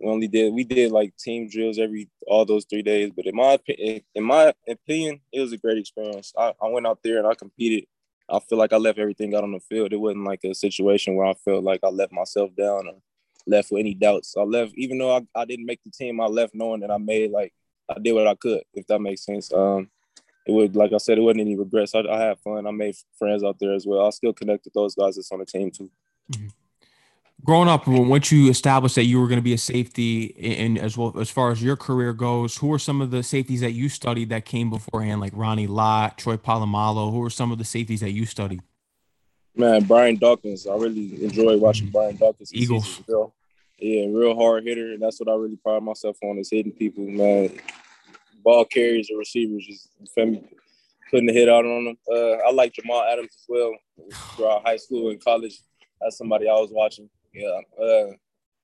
We 0.00 0.10
only 0.10 0.28
did 0.28 0.52
we 0.52 0.64
did 0.64 0.90
like 0.90 1.16
team 1.16 1.48
drills 1.48 1.78
every 1.78 2.10
all 2.26 2.44
those 2.44 2.66
three 2.68 2.82
days, 2.82 3.12
but 3.14 3.26
in 3.26 3.36
my 3.36 3.58
in 4.14 4.24
my 4.24 4.52
opinion, 4.68 5.20
it 5.32 5.40
was 5.40 5.52
a 5.52 5.58
great 5.58 5.78
experience. 5.78 6.32
I, 6.36 6.54
I 6.60 6.68
went 6.68 6.86
out 6.86 6.98
there 7.02 7.18
and 7.18 7.26
I 7.26 7.34
competed. 7.34 7.86
I 8.28 8.40
feel 8.40 8.58
like 8.58 8.72
I 8.72 8.78
left 8.78 8.98
everything 8.98 9.36
out 9.36 9.44
on 9.44 9.52
the 9.52 9.60
field. 9.60 9.92
It 9.92 10.00
wasn't 10.00 10.24
like 10.24 10.42
a 10.42 10.52
situation 10.52 11.14
where 11.14 11.26
I 11.26 11.34
felt 11.34 11.62
like 11.62 11.80
I 11.84 11.88
let 11.88 12.10
myself 12.10 12.50
down 12.56 12.88
or 12.88 12.96
left 13.46 13.70
with 13.70 13.80
any 13.80 13.94
doubts. 13.94 14.34
I 14.36 14.42
left, 14.42 14.72
even 14.76 14.98
though 14.98 15.16
I, 15.16 15.20
I 15.34 15.44
didn't 15.44 15.66
make 15.66 15.82
the 15.84 15.90
team, 15.90 16.20
I 16.20 16.26
left 16.26 16.54
knowing 16.54 16.80
that 16.80 16.90
I 16.90 16.98
made 16.98 17.30
like 17.30 17.52
I 17.88 17.98
did 18.00 18.12
what 18.12 18.26
I 18.26 18.34
could, 18.34 18.62
if 18.74 18.86
that 18.88 19.00
makes 19.00 19.24
sense. 19.24 19.52
Um, 19.52 19.90
it 20.46 20.52
would, 20.52 20.76
like 20.76 20.92
I 20.92 20.98
said, 20.98 21.18
it 21.18 21.22
wasn't 21.22 21.40
any 21.42 21.56
regrets. 21.56 21.94
I, 21.94 22.00
I 22.00 22.20
had 22.20 22.38
fun. 22.38 22.66
I 22.66 22.70
made 22.70 22.96
friends 23.18 23.42
out 23.42 23.58
there 23.58 23.74
as 23.74 23.86
well. 23.86 24.06
I 24.06 24.10
still 24.10 24.32
connect 24.32 24.64
with 24.64 24.74
those 24.74 24.94
guys 24.94 25.16
that's 25.16 25.32
on 25.32 25.40
the 25.40 25.46
team 25.46 25.70
too. 25.70 25.90
Mm-hmm. 26.32 26.48
Growing 27.44 27.68
up, 27.68 27.86
once 27.86 28.32
you 28.32 28.50
established 28.50 28.94
that 28.94 29.04
you 29.04 29.20
were 29.20 29.28
going 29.28 29.38
to 29.38 29.42
be 29.42 29.52
a 29.52 29.58
safety, 29.58 30.34
and 30.62 30.78
as 30.78 30.96
well 30.96 31.16
as 31.20 31.30
far 31.30 31.52
as 31.52 31.62
your 31.62 31.76
career 31.76 32.12
goes, 32.12 32.56
who 32.56 32.72
are 32.72 32.78
some 32.78 33.00
of 33.00 33.10
the 33.10 33.22
safeties 33.22 33.60
that 33.60 33.72
you 33.72 33.88
studied 33.88 34.30
that 34.30 34.44
came 34.44 34.70
beforehand, 34.70 35.20
like 35.20 35.32
Ronnie 35.34 35.66
Lott, 35.66 36.18
Troy 36.18 36.36
Polamalu? 36.38 37.12
Who 37.12 37.22
are 37.22 37.30
some 37.30 37.52
of 37.52 37.58
the 37.58 37.64
safeties 37.64 38.00
that 38.00 38.10
you 38.10 38.24
studied? 38.24 38.62
Man, 39.56 39.84
Brian 39.84 40.16
Dawkins. 40.16 40.66
I 40.66 40.74
really 40.76 41.24
enjoy 41.24 41.56
watching. 41.56 41.88
Brian 41.90 42.16
Dawkins. 42.16 42.52
Eagles. 42.52 43.02
Real, 43.08 43.34
yeah, 43.78 44.06
real 44.08 44.36
hard 44.36 44.64
hitter. 44.64 44.92
And 44.92 45.02
that's 45.02 45.18
what 45.18 45.28
I 45.28 45.34
really 45.34 45.56
pride 45.56 45.82
myself 45.82 46.18
on 46.22 46.38
is 46.38 46.50
hitting 46.50 46.72
people, 46.72 47.06
man 47.06 47.50
ball 48.46 48.64
carriers 48.64 49.10
or 49.10 49.18
receivers, 49.18 49.66
just 49.66 49.90
putting 50.14 51.26
the 51.26 51.32
hit 51.32 51.48
out 51.48 51.66
on 51.66 51.84
them. 51.84 51.96
Uh, 52.08 52.36
I 52.46 52.52
like 52.52 52.72
Jamal 52.72 53.02
Adams 53.02 53.36
as 53.36 53.44
well 53.48 53.72
throughout 54.36 54.64
high 54.64 54.76
school 54.76 55.10
and 55.10 55.22
college. 55.22 55.60
That's 56.00 56.16
somebody 56.16 56.48
I 56.48 56.52
was 56.52 56.70
watching. 56.70 57.10
Yeah, 57.34 57.58
uh, 57.82 58.12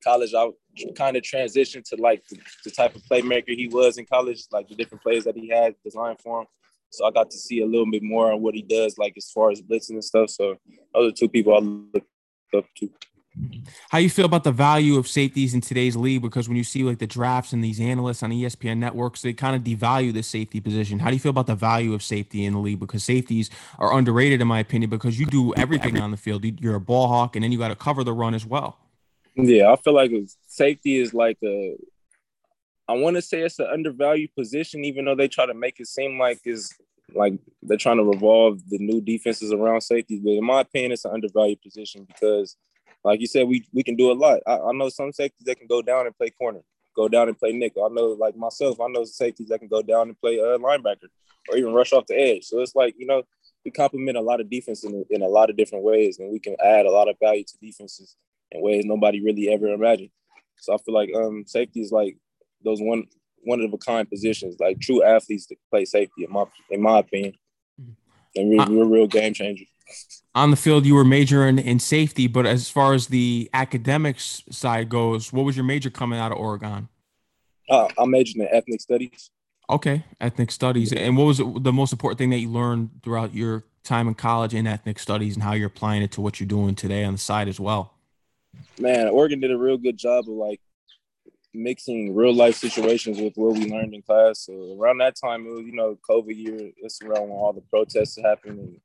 college 0.03 0.35
I 0.35 0.49
kind 0.95 1.17
of 1.17 1.25
transitioned 1.25 1.85
to 1.91 1.97
like 1.97 2.27
the, 2.29 2.39
the, 2.65 2.71
type 2.71 2.95
of 2.95 3.03
playmaker 3.03 3.49
he 3.49 3.69
was 3.69 3.99
in 3.99 4.07
college, 4.07 4.45
like 4.53 4.69
the 4.69 4.77
different 4.77 5.03
plays 5.03 5.25
that 5.25 5.37
he 5.37 5.49
had 5.49 5.75
designed 5.85 6.21
for 6.21 6.43
him. 6.43 6.47
So 6.93 7.07
I 7.07 7.11
got 7.11 7.31
to 7.31 7.39
see 7.39 7.63
a 7.63 7.67
little 7.67 7.91
bit 7.91 8.03
more 8.03 8.33
on 8.33 8.43
what 8.43 8.55
he 8.55 8.63
does, 8.63 8.99
like 8.99 9.15
as 9.17 9.31
far 9.31 9.51
as 9.51 9.63
blitzing 9.63 9.93
and 9.93 10.05
stuff. 10.05 10.31
So 10.31 10.59
those 10.95 11.13
are 11.13 11.17
two 11.17 11.29
people 11.29 11.55
I 11.55 11.59
look 11.59 12.05
up 12.55 12.67
to. 12.79 12.91
How 13.89 13.97
you 13.97 14.11
feel 14.11 14.27
about 14.27 14.45
the 14.45 14.53
value 14.53 14.99
of 14.99 15.09
safeties 15.09 15.55
in 15.55 15.63
today's 15.63 15.97
league? 15.97 16.21
Because 16.21 16.49
when 16.49 16.57
you 16.59 16.65
see 16.65 16.83
like 16.83 16.99
the 16.99 17.07
drafts 17.07 17.55
and 17.55 17.65
these 17.65 17.81
analysts 17.81 18.23
on 18.23 18.31
ESPN 18.31 18.77
networks, 18.77 19.23
they 19.23 19.33
kind 19.33 19.57
of 19.57 19.63
devalue 19.63 20.13
the 20.13 20.23
safety 20.23 20.61
position. 20.61 20.99
How 20.99 21.09
do 21.09 21.15
you 21.15 21.21
feel 21.21 21.31
about 21.31 21.47
the 21.47 21.55
value 21.55 21.95
of 21.95 22.03
safety 22.03 22.45
in 22.45 22.53
the 22.53 22.59
league? 22.59 22.79
Because 22.79 23.05
safeties 23.05 23.49
are 23.79 23.97
underrated, 23.97 24.43
in 24.43 24.49
my 24.49 24.59
opinion, 24.59 24.91
because 24.91 25.19
you 25.19 25.25
do 25.25 25.55
everything 25.55 25.99
on 25.99 26.11
the 26.11 26.19
field. 26.19 26.45
You're 26.61 26.75
a 26.75 26.81
ball 26.81 27.09
hawk, 27.09 27.35
and 27.35 27.43
then 27.43 27.53
you 27.53 27.59
got 27.59 27.69
to 27.69 27.77
cover 27.77 28.05
the 28.05 28.13
run 28.13 28.35
as 28.35 28.45
well. 28.45 28.79
Yeah, 29.35 29.73
I 29.73 29.77
feel 29.77 29.95
like 29.95 30.13
safety 30.47 30.99
is 30.99 31.15
like 31.15 31.39
a. 31.43 31.77
I 32.93 32.97
want 32.97 33.17
to 33.17 33.23
say 33.23 33.41
it's 33.41 33.59
an 33.59 33.69
undervalued 33.73 34.35
position, 34.35 34.85
even 34.85 35.07
though 35.07 35.15
they 35.15 35.27
try 35.29 35.47
to 35.47 35.55
make 35.55 35.81
it 35.81 35.87
seem 35.87 36.19
like 36.19 36.41
is 36.45 36.75
like 37.15 37.33
they're 37.63 37.79
trying 37.79 37.97
to 37.97 38.05
revolve 38.05 38.61
the 38.69 38.79
new 38.79 39.01
defenses 39.01 39.51
around 39.51 39.81
safeties. 39.81 40.21
But 40.21 40.33
in 40.33 40.45
my 40.45 40.61
opinion, 40.61 40.93
it's 40.93 41.07
an 41.07 41.13
undervalued 41.15 41.63
position 41.63 42.05
because 42.05 42.57
like 43.03 43.21
you 43.21 43.27
said, 43.27 43.49
we 43.49 43.65
we 43.73 43.83
can 43.83 43.97
do 43.97 44.13
a 44.13 44.15
lot. 44.15 44.41
I, 44.47 44.59
I 44.59 44.73
know 44.73 44.91
some 44.91 45.11
safeties 45.11 45.47
that 45.47 45.59
can 45.59 45.69
go 45.69 45.81
down 45.81 46.05
and 46.05 46.17
play 46.17 46.29
corner, 46.31 46.61
go 46.95 47.09
down 47.09 47.29
and 47.29 47.39
play 47.39 47.53
nickel. 47.53 47.87
I 47.87 47.89
know, 47.89 48.09
like 48.09 48.37
myself, 48.37 48.79
I 48.79 48.89
know 48.89 49.05
safeties 49.05 49.49
that 49.49 49.61
can 49.61 49.69
go 49.69 49.81
down 49.81 50.09
and 50.09 50.21
play 50.21 50.37
a 50.37 50.57
uh, 50.57 50.59
linebacker 50.59 51.09
or 51.49 51.57
even 51.57 51.73
rush 51.73 51.95
off 51.95 52.07
the 52.07 52.15
edge. 52.15 52.45
So 52.45 52.61
it's 52.61 52.75
like 52.75 52.95
you 52.99 53.07
know 53.07 53.23
we 53.65 53.71
complement 53.71 54.19
a 54.19 54.21
lot 54.21 54.43
of 54.43 54.51
defense 54.51 54.85
in, 54.85 55.03
in 55.09 55.23
a 55.23 55.29
lot 55.29 55.49
of 55.49 55.57
different 55.57 55.85
ways, 55.85 56.19
and 56.19 56.31
we 56.31 56.41
can 56.41 56.57
add 56.63 56.85
a 56.85 56.91
lot 56.91 57.09
of 57.09 57.17
value 57.19 57.45
to 57.45 57.59
defenses 57.63 58.17
in 58.51 58.61
ways 58.61 58.85
nobody 58.85 59.25
really 59.25 59.49
ever 59.49 59.69
imagined. 59.69 60.11
So 60.59 60.75
I 60.75 60.77
feel 60.77 60.95
like 60.95 61.11
um, 61.15 61.45
safety 61.47 61.81
is 61.81 61.91
like 61.91 62.19
those 62.64 62.81
one 62.81 63.04
one 63.45 63.61
of 63.61 63.73
a 63.73 63.78
kind 63.78 64.09
positions, 64.09 64.57
like 64.61 64.81
true 64.81 65.02
athletes 65.02 65.47
that 65.49 65.57
play 65.71 65.85
safety, 65.85 66.25
in 66.25 66.33
my 66.33 66.45
in 66.71 66.83
my 66.83 66.99
opinion, 66.99 67.35
mm-hmm. 67.81 67.92
and 68.37 68.50
we're, 68.50 68.85
we're 68.85 68.99
real 68.99 69.07
game 69.07 69.35
changers 69.35 69.69
on 70.35 70.50
the 70.50 70.57
field 70.57 70.87
you 70.87 70.95
were 70.95 71.04
majoring 71.04 71.59
in 71.59 71.78
safety, 71.78 72.26
but 72.26 72.47
as 72.47 72.69
far 72.69 72.95
as 72.95 73.09
the 73.09 73.50
academics 73.52 74.42
side 74.50 74.88
goes, 74.88 75.33
what 75.33 75.45
was 75.45 75.57
your 75.57 75.64
major 75.64 75.90
coming 75.90 76.19
out 76.19 76.33
of 76.33 76.38
Oregon? 76.38 76.88
Uh, 77.69 77.88
I 77.99 78.04
majored 78.07 78.37
in 78.37 78.49
ethnic 78.50 78.81
studies. 78.81 79.31
Okay, 79.69 80.04
ethnic 80.21 80.50
studies. 80.50 80.92
And 80.92 81.16
what 81.16 81.25
was 81.25 81.38
the 81.38 81.73
most 81.73 81.92
important 81.92 82.19
thing 82.19 82.31
that 82.31 82.38
you 82.38 82.49
learned 82.49 82.90
throughout 83.02 83.35
your 83.35 83.64
time 83.85 84.09
in 84.09 84.14
college 84.14 84.54
in 84.54 84.66
ethnic 84.66 84.99
studies 84.99 85.35
and 85.35 85.42
how 85.42 85.52
you're 85.52 85.66
applying 85.66 86.02
it 86.02 86.12
to 86.12 86.21
what 86.21 86.40
you're 86.40 86.49
doing 86.49 86.75
today 86.75 87.04
on 87.04 87.12
the 87.12 87.19
side 87.19 87.49
as 87.49 87.61
well? 87.61 87.95
Man, 88.78 89.09
Oregon 89.09 89.40
did 89.40 89.50
a 89.50 89.57
real 89.57 89.78
good 89.78 89.97
job 89.97 90.28
of 90.28 90.35
like 90.35 90.61
mixing 91.55 92.15
real 92.15 92.35
life 92.35 92.57
situations 92.57 93.19
with 93.19 93.35
what 93.37 93.55
we 93.55 93.71
learned 93.71 93.95
in 93.95 94.03
class. 94.03 94.47
So 94.47 94.77
around 94.81 94.99
that 94.99 95.17
time, 95.17 95.47
it 95.47 95.51
was, 95.51 95.65
you 95.65 95.73
know, 95.73 95.99
COVID 96.09 96.37
year, 96.37 96.71
it's 96.79 97.03
around 97.03 97.29
when 97.29 97.39
all 97.39 97.53
the 97.53 97.63
protests 97.63 98.19
happened 98.23 98.79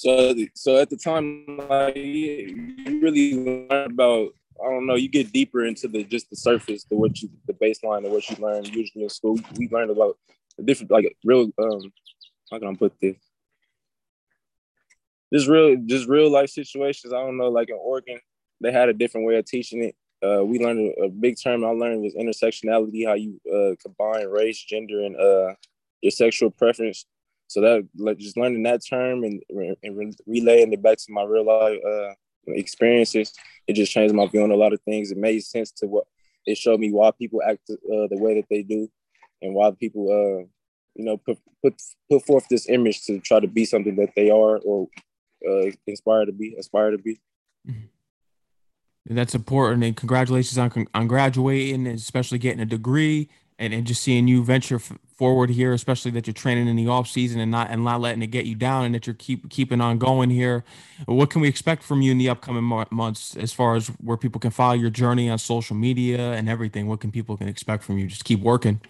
so, 0.00 0.34
so 0.54 0.78
at 0.78 0.88
the 0.88 0.96
time, 0.96 1.44
like, 1.68 1.94
you 1.94 3.00
really 3.02 3.34
learn 3.34 3.90
about. 3.90 4.30
I 4.58 4.70
don't 4.70 4.86
know. 4.86 4.94
You 4.94 5.08
get 5.08 5.30
deeper 5.30 5.66
into 5.66 5.88
the 5.88 6.04
just 6.04 6.30
the 6.30 6.36
surface, 6.36 6.84
the 6.84 6.96
what 6.96 7.20
you, 7.20 7.28
the 7.46 7.52
baseline 7.52 8.06
of 8.06 8.12
what 8.12 8.28
you 8.30 8.36
learn 8.36 8.64
usually 8.64 9.04
in 9.04 9.10
school. 9.10 9.38
We 9.58 9.68
learned 9.68 9.90
about 9.90 10.16
different, 10.64 10.90
like 10.90 11.14
real. 11.22 11.50
Um, 11.58 11.92
how 12.50 12.58
can 12.58 12.68
I 12.68 12.74
put 12.74 12.94
this? 12.98 13.16
Just 15.34 15.48
real, 15.48 15.76
just 15.84 16.08
real 16.08 16.30
life 16.30 16.48
situations. 16.48 17.12
I 17.12 17.18
don't 17.18 17.36
know. 17.36 17.48
Like 17.48 17.68
in 17.68 17.76
Oregon, 17.78 18.20
they 18.62 18.72
had 18.72 18.88
a 18.88 18.94
different 18.94 19.26
way 19.26 19.36
of 19.36 19.44
teaching 19.44 19.84
it. 19.84 19.96
Uh, 20.22 20.44
we 20.44 20.58
learned 20.58 20.94
a, 21.02 21.08
big 21.08 21.36
term 21.42 21.64
I 21.64 21.68
learned 21.68 22.02
was 22.02 22.14
intersectionality, 22.14 23.06
how 23.06 23.14
you 23.14 23.40
uh, 23.50 23.74
combine 23.82 24.28
race, 24.28 24.62
gender, 24.62 25.00
and 25.00 25.16
uh, 25.16 25.54
your 26.02 26.10
sexual 26.10 26.50
preference 26.50 27.06
so 27.50 27.60
that 27.60 27.88
like 27.96 28.18
just 28.18 28.36
learning 28.36 28.62
that 28.62 28.80
term 28.88 29.24
and, 29.24 29.42
and 29.82 30.14
relaying 30.24 30.72
it 30.72 30.80
back 30.80 30.98
to 30.98 31.12
my 31.12 31.24
real 31.24 31.46
life 31.46 31.80
uh, 31.84 32.12
experiences, 32.46 33.32
it 33.66 33.72
just 33.72 33.90
changed 33.90 34.14
my 34.14 34.24
view 34.28 34.44
on 34.44 34.52
a 34.52 34.56
lot 34.56 34.72
of 34.72 34.80
things. 34.82 35.10
It 35.10 35.18
made 35.18 35.42
sense 35.42 35.72
to 35.78 35.88
what 35.88 36.04
it 36.46 36.56
showed 36.56 36.78
me 36.78 36.92
why 36.92 37.10
people 37.10 37.40
act 37.42 37.68
uh, 37.68 38.06
the 38.08 38.18
way 38.18 38.34
that 38.34 38.46
they 38.48 38.62
do, 38.62 38.88
and 39.42 39.52
why 39.52 39.72
people, 39.72 40.06
uh, 40.10 40.46
you 40.94 41.04
know, 41.04 41.16
put 41.16 41.38
put 41.60 41.74
put 42.08 42.24
forth 42.24 42.46
this 42.48 42.68
image 42.68 43.04
to 43.06 43.18
try 43.18 43.40
to 43.40 43.48
be 43.48 43.64
something 43.64 43.96
that 43.96 44.10
they 44.14 44.30
are 44.30 44.58
or 44.58 44.86
inspire 45.88 46.26
to 46.26 46.32
be, 46.32 46.54
aspire 46.56 46.92
to 46.92 46.98
be. 46.98 47.20
Mm-hmm. 47.68 47.86
That's 49.06 49.34
important, 49.34 49.82
and 49.82 49.96
congratulations 49.96 50.58
on 50.58 50.86
on 50.94 51.08
graduating, 51.08 51.86
and 51.86 51.96
especially 51.96 52.38
getting 52.38 52.60
a 52.60 52.66
degree 52.66 53.28
and, 53.58 53.74
and 53.74 53.86
just 53.86 54.02
seeing 54.02 54.28
you 54.28 54.44
venture 54.44 54.76
f- 54.76 54.92
forward 55.14 55.50
here, 55.50 55.72
especially 55.72 56.10
that 56.12 56.26
you're 56.26 56.34
training 56.34 56.68
in 56.68 56.76
the 56.76 56.88
off 56.88 57.08
season 57.08 57.40
and 57.40 57.50
not 57.50 57.70
and 57.70 57.84
not 57.84 58.00
letting 58.00 58.22
it 58.22 58.28
get 58.28 58.46
you 58.46 58.54
down, 58.54 58.84
and 58.84 58.94
that 58.94 59.06
you're 59.06 59.14
keep 59.14 59.48
keeping 59.50 59.80
on 59.80 59.98
going 59.98 60.30
here. 60.30 60.64
What 61.06 61.30
can 61.30 61.40
we 61.40 61.48
expect 61.48 61.82
from 61.82 62.02
you 62.02 62.12
in 62.12 62.18
the 62.18 62.28
upcoming 62.28 62.64
months, 62.90 63.36
as 63.36 63.52
far 63.52 63.76
as 63.76 63.88
where 64.02 64.16
people 64.16 64.40
can 64.40 64.50
follow 64.50 64.74
your 64.74 64.90
journey 64.90 65.28
on 65.30 65.38
social 65.38 65.76
media 65.76 66.32
and 66.32 66.48
everything? 66.48 66.86
What 66.86 67.00
can 67.00 67.10
people 67.10 67.36
can 67.36 67.48
expect 67.48 67.84
from 67.84 67.98
you? 67.98 68.06
Just 68.06 68.24
keep 68.24 68.40
working. 68.40 68.80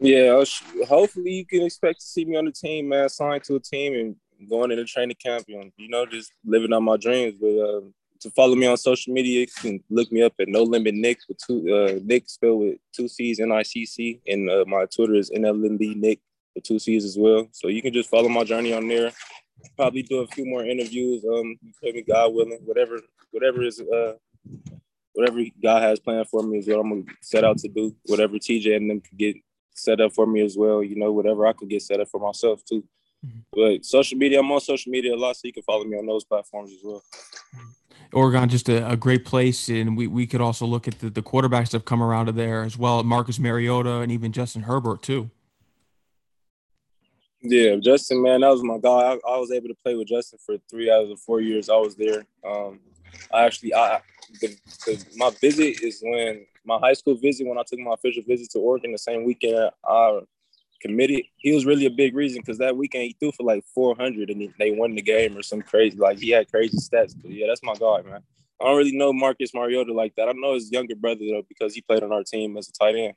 Yeah, 0.00 0.42
hopefully 0.88 1.32
you 1.32 1.46
can 1.46 1.62
expect 1.62 2.00
to 2.00 2.06
see 2.06 2.24
me 2.24 2.36
on 2.36 2.46
the 2.46 2.52
team, 2.52 2.88
man. 2.88 3.08
Signed 3.08 3.44
to 3.44 3.56
a 3.56 3.60
team 3.60 3.94
and 3.94 4.48
going 4.48 4.70
into 4.70 4.84
training 4.84 5.16
camp, 5.22 5.44
and 5.48 5.72
you 5.76 5.88
know, 5.88 6.06
just 6.06 6.32
living 6.44 6.72
out 6.72 6.80
my 6.80 6.96
dreams. 6.96 7.34
But 7.40 7.60
um, 7.60 7.94
to 8.20 8.30
follow 8.30 8.54
me 8.54 8.66
on 8.66 8.76
social 8.76 9.12
media, 9.12 9.40
you 9.40 9.46
can 9.46 9.82
look 9.88 10.12
me 10.12 10.22
up 10.22 10.34
at 10.40 10.48
No 10.48 10.62
Limit 10.62 10.94
Nick 10.94 11.20
with 11.28 11.38
two 11.38 11.74
uh, 11.74 11.98
Nick 12.04 12.28
spelled 12.28 12.60
with 12.60 12.78
two 12.94 13.08
C's 13.08 13.40
N 13.40 13.52
I 13.52 13.62
C 13.62 13.86
C, 13.86 14.20
and 14.26 14.50
uh, 14.50 14.64
my 14.66 14.84
Twitter 14.86 15.14
is 15.14 15.30
NLND 15.30 15.96
Nick 15.96 16.20
with 16.54 16.64
two 16.64 16.78
C's 16.78 17.04
as 17.04 17.16
well. 17.18 17.48
So 17.52 17.68
you 17.68 17.82
can 17.82 17.92
just 17.92 18.10
follow 18.10 18.28
my 18.28 18.44
journey 18.44 18.72
on 18.74 18.88
there. 18.88 19.10
Probably 19.76 20.02
do 20.02 20.20
a 20.20 20.26
few 20.26 20.44
more 20.46 20.64
interviews. 20.64 21.24
Um, 21.24 21.56
maybe 21.82 22.02
God 22.02 22.34
willing, 22.34 22.60
whatever, 22.64 23.00
whatever 23.30 23.62
is 23.62 23.80
uh, 23.80 24.14
whatever 25.14 25.40
God 25.62 25.82
has 25.82 25.98
planned 25.98 26.28
for 26.28 26.42
me 26.42 26.58
is 26.58 26.68
what 26.68 26.80
I'm 26.80 26.90
gonna 26.90 27.16
set 27.22 27.44
out 27.44 27.58
to 27.58 27.68
do. 27.68 27.94
Whatever 28.06 28.34
TJ 28.34 28.76
and 28.76 28.90
them 28.90 29.02
get 29.16 29.36
set 29.74 30.00
up 30.00 30.12
for 30.12 30.26
me 30.26 30.42
as 30.42 30.56
well. 30.56 30.82
You 30.82 30.96
know, 30.96 31.12
whatever 31.12 31.46
I 31.46 31.52
could 31.54 31.70
get 31.70 31.82
set 31.82 32.00
up 32.00 32.08
for 32.08 32.20
myself 32.20 32.62
too. 32.64 32.84
Mm-hmm. 33.24 33.40
But 33.52 33.84
social 33.84 34.18
media, 34.18 34.40
I'm 34.40 34.50
on 34.52 34.60
social 34.60 34.90
media 34.90 35.14
a 35.14 35.16
lot, 35.16 35.36
so 35.36 35.42
you 35.44 35.52
can 35.52 35.62
follow 35.62 35.84
me 35.84 35.98
on 35.98 36.06
those 36.06 36.24
platforms 36.24 36.72
as 36.72 36.80
well. 36.82 37.02
Mm-hmm. 37.54 37.79
Oregon 38.12 38.48
just 38.48 38.68
a, 38.68 38.90
a, 38.90 38.96
great 38.96 39.24
place, 39.24 39.68
and 39.68 39.96
we, 39.96 40.06
we 40.06 40.26
could 40.26 40.40
also 40.40 40.66
look 40.66 40.88
at 40.88 40.98
the, 40.98 41.10
the 41.10 41.22
quarterbacks 41.22 41.70
that 41.70 41.72
have 41.72 41.84
come 41.84 42.02
around 42.02 42.26
to 42.26 42.32
there 42.32 42.62
as 42.62 42.76
well, 42.76 43.02
Marcus 43.02 43.38
Mariota 43.38 43.98
and 43.98 44.10
even 44.10 44.32
Justin 44.32 44.62
Herbert 44.62 45.02
too. 45.02 45.30
Yeah, 47.42 47.76
Justin, 47.76 48.22
man, 48.22 48.40
that 48.40 48.48
was 48.48 48.62
my 48.62 48.78
guy. 48.78 48.88
I, 48.88 49.12
I, 49.12 49.38
was 49.38 49.50
able 49.50 49.68
to 49.68 49.76
play 49.82 49.94
with 49.94 50.08
Justin 50.08 50.38
for 50.44 50.56
three 50.70 50.90
out 50.90 51.04
of 51.04 51.08
the 51.08 51.16
four 51.16 51.40
years 51.40 51.70
I 51.70 51.76
was 51.76 51.94
there. 51.94 52.26
Um, 52.44 52.80
I 53.32 53.44
actually, 53.44 53.74
I 53.74 54.00
the, 54.40 54.48
the, 54.86 55.04
my 55.16 55.30
visit 55.40 55.82
is 55.82 56.00
when 56.02 56.44
my 56.64 56.78
high 56.78 56.92
school 56.92 57.14
visit 57.14 57.46
when 57.46 57.58
I 57.58 57.62
took 57.66 57.78
my 57.78 57.94
official 57.94 58.22
visit 58.26 58.50
to 58.50 58.58
Oregon 58.58 58.92
the 58.92 58.98
same 58.98 59.24
weekend 59.24 59.70
I 59.84 60.20
committed. 60.80 61.22
He 61.36 61.52
was 61.52 61.66
really 61.66 61.86
a 61.86 61.90
big 61.90 62.14
reason 62.14 62.40
because 62.40 62.58
that 62.58 62.76
weekend 62.76 63.04
he 63.04 63.16
threw 63.18 63.32
for 63.32 63.44
like 63.44 63.64
400 63.74 64.30
and 64.30 64.52
they 64.58 64.70
won 64.70 64.94
the 64.94 65.02
game 65.02 65.36
or 65.36 65.42
some 65.42 65.62
crazy. 65.62 65.96
Like 65.96 66.18
he 66.18 66.30
had 66.30 66.50
crazy 66.50 66.78
stats. 66.78 67.14
But 67.20 67.30
yeah, 67.30 67.46
that's 67.48 67.62
my 67.62 67.74
guy, 67.74 68.02
man. 68.02 68.22
I 68.60 68.64
don't 68.64 68.76
really 68.76 68.96
know 68.96 69.12
Marcus 69.12 69.54
Mariota 69.54 69.92
like 69.92 70.14
that. 70.16 70.28
I 70.28 70.32
know 70.32 70.54
his 70.54 70.70
younger 70.70 70.94
brother 70.94 71.20
though 71.20 71.44
because 71.48 71.74
he 71.74 71.80
played 71.80 72.02
on 72.02 72.12
our 72.12 72.24
team 72.24 72.56
as 72.56 72.68
a 72.68 72.72
tight 72.72 72.94
end, 72.94 73.14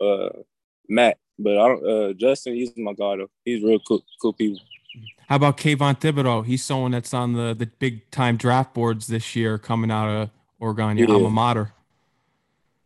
uh, 0.00 0.40
Matt. 0.88 1.18
But 1.38 1.58
I 1.58 1.68
don't. 1.68 1.86
Uh, 1.86 2.12
Justin, 2.14 2.54
he's 2.54 2.72
my 2.76 2.92
guy 2.92 3.16
though. 3.16 3.30
He's 3.44 3.62
real 3.62 3.78
cool, 3.86 4.02
cool 4.20 4.32
people. 4.32 4.60
How 5.28 5.36
about 5.36 5.56
Kayvon 5.56 5.98
Thibodeaux? 5.98 6.46
He's 6.46 6.64
someone 6.64 6.92
that's 6.92 7.12
on 7.12 7.32
the 7.32 7.54
the 7.54 7.66
big 7.66 8.10
time 8.10 8.36
draft 8.36 8.74
boards 8.74 9.06
this 9.06 9.36
year, 9.36 9.58
coming 9.58 9.90
out 9.90 10.08
of 10.08 10.30
Oregon, 10.58 10.96
your 10.96 11.08
yeah. 11.08 11.14
alma 11.14 11.30
mater. 11.30 11.72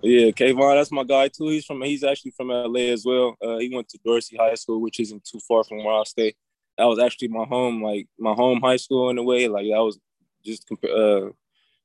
Yeah, 0.02 0.30
Kayvon, 0.30 0.76
that's 0.76 0.90
my 0.90 1.04
guy 1.04 1.28
too. 1.28 1.49
He's 1.49 1.66
from 1.66 1.83
he's 1.83 2.04
actually 2.04 2.30
from 2.30 2.49
LA 2.49 2.88
as 2.92 3.04
well. 3.04 3.37
Uh, 3.42 3.59
he 3.59 3.75
went 3.75 3.88
to 3.90 3.99
Dorsey 4.02 4.37
High 4.37 4.54
School, 4.54 4.80
which 4.80 4.99
isn't 4.99 5.25
too 5.25 5.40
far 5.47 5.62
from 5.62 5.85
where 5.85 5.95
I 5.95 6.04
stay. 6.04 6.35
That 6.78 6.87
was 6.87 6.99
actually 6.99 7.28
my 7.28 7.45
home, 7.45 7.83
like 7.83 8.07
my 8.19 8.33
home 8.33 8.61
high 8.62 8.76
school 8.76 9.11
in 9.11 9.19
a 9.19 9.23
way. 9.23 9.47
Like 9.47 9.66
that 9.66 9.83
was 9.83 9.99
just 10.42 10.66
uh, 10.73 11.28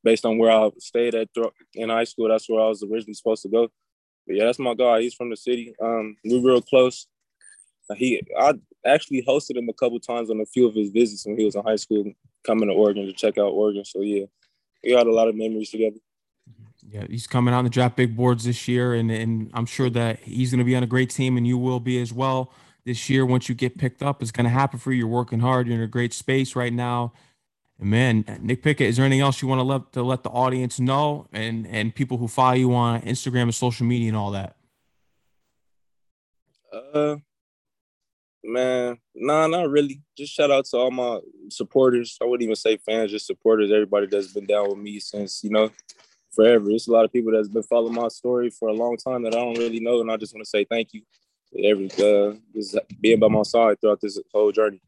based 0.01 0.25
on 0.25 0.37
where 0.37 0.51
I 0.51 0.69
stayed 0.79 1.13
at 1.13 1.27
in 1.73 1.89
high 1.89 2.05
school. 2.05 2.29
That's 2.29 2.47
where 2.47 2.61
I 2.61 2.67
was 2.69 2.83
originally 2.83 3.15
supposed 3.15 3.41
to 3.43 3.49
go. 3.49 3.67
But 4.25 4.37
yeah, 4.37 4.45
that's 4.45 4.59
my 4.59 4.75
guy. 4.75 5.01
He's 5.01 5.13
from 5.13 5.29
the 5.29 5.37
city. 5.37 5.75
Um, 5.81 6.15
we're 6.23 6.41
real 6.41 6.61
close. 6.61 7.07
He, 7.97 8.21
I 8.39 8.53
actually 8.85 9.25
hosted 9.27 9.57
him 9.57 9.67
a 9.67 9.73
couple 9.73 9.99
times 9.99 10.29
on 10.29 10.39
a 10.39 10.45
few 10.45 10.67
of 10.67 10.73
his 10.73 10.89
visits 10.89 11.25
when 11.25 11.37
he 11.37 11.45
was 11.45 11.55
in 11.55 11.63
high 11.63 11.75
school, 11.75 12.11
coming 12.45 12.69
to 12.69 12.75
Oregon 12.75 13.05
to 13.07 13.13
check 13.13 13.37
out 13.37 13.49
Oregon. 13.49 13.83
So 13.83 14.01
yeah, 14.01 14.25
we 14.83 14.93
got 14.93 15.05
a 15.05 15.13
lot 15.13 15.27
of 15.27 15.35
memories 15.35 15.69
together. 15.69 15.97
Yeah, 16.95 17.03
he's 17.09 17.27
coming 17.27 17.53
on 17.53 17.65
the 17.65 17.69
draft 17.69 17.97
big 17.97 18.15
boards 18.15 18.45
this 18.45 18.69
year, 18.69 18.93
and 18.93 19.11
and 19.11 19.51
I'm 19.53 19.65
sure 19.65 19.89
that 19.89 20.19
he's 20.19 20.51
going 20.51 20.59
to 20.59 20.63
be 20.65 20.77
on 20.77 20.83
a 20.83 20.87
great 20.87 21.09
team, 21.09 21.35
and 21.35 21.45
you 21.45 21.57
will 21.57 21.81
be 21.81 22.01
as 22.01 22.13
well 22.13 22.53
this 22.85 23.09
year. 23.09 23.25
Once 23.25 23.49
you 23.49 23.55
get 23.55 23.77
picked 23.77 24.01
up, 24.01 24.21
it's 24.21 24.31
going 24.31 24.45
to 24.45 24.49
happen 24.49 24.79
for 24.79 24.93
you. 24.93 24.99
You're 24.99 25.07
working 25.07 25.41
hard. 25.41 25.67
You're 25.67 25.75
in 25.75 25.83
a 25.83 25.87
great 25.87 26.13
space 26.13 26.55
right 26.55 26.71
now. 26.71 27.11
And 27.81 27.89
man, 27.89 28.23
Nick 28.39 28.63
Pickett, 28.63 28.87
is 28.87 28.95
there 28.95 29.05
anything 29.05 29.19
else 29.19 29.41
you 29.41 29.49
want 29.49 29.59
to 29.59 29.63
let 29.63 29.91
to 29.91 30.03
let 30.03 30.23
the 30.23 30.29
audience 30.29 30.79
know 30.79 31.27
and 31.33 31.67
and 31.67 31.93
people 31.93 32.17
who 32.17 32.29
follow 32.29 32.53
you 32.53 32.73
on 32.73 33.01
Instagram 33.01 33.43
and 33.43 33.55
social 33.55 33.85
media 33.85 34.07
and 34.07 34.15
all 34.15 34.31
that? 34.31 34.55
Uh, 36.71 37.17
man, 38.41 38.99
nah, 39.13 39.47
not 39.47 39.69
really. 39.69 40.01
Just 40.17 40.31
shout 40.31 40.49
out 40.49 40.63
to 40.67 40.77
all 40.77 40.91
my 40.91 41.19
supporters. 41.49 42.17
I 42.21 42.25
wouldn't 42.25 42.43
even 42.43 42.55
say 42.55 42.77
fans, 42.77 43.11
just 43.11 43.27
supporters. 43.27 43.69
Everybody 43.69 44.07
that's 44.07 44.31
been 44.31 44.45
down 44.45 44.69
with 44.69 44.77
me 44.77 45.01
since 45.01 45.43
you 45.43 45.49
know 45.49 45.69
forever. 46.35 46.69
It's 46.71 46.87
a 46.87 46.91
lot 46.91 47.05
of 47.05 47.13
people 47.13 47.31
that's 47.31 47.47
been 47.47 47.63
following 47.63 47.93
my 47.93 48.09
story 48.09 48.49
for 48.49 48.69
a 48.69 48.73
long 48.73 48.97
time 48.97 49.23
that 49.23 49.33
I 49.33 49.39
don't 49.39 49.57
really 49.57 49.79
know, 49.79 50.01
and 50.01 50.11
I 50.11 50.17
just 50.17 50.33
want 50.33 50.43
to 50.43 50.49
say 50.49 50.65
thank 50.65 50.93
you. 50.93 51.01
Every 51.63 51.89
uh, 51.91 52.33
just 52.53 52.77
being 52.99 53.19
by 53.19 53.29
my 53.29 53.43
side 53.43 53.79
throughout 53.79 54.01
this 54.01 54.19
whole 54.33 54.51
journey. 54.51 54.81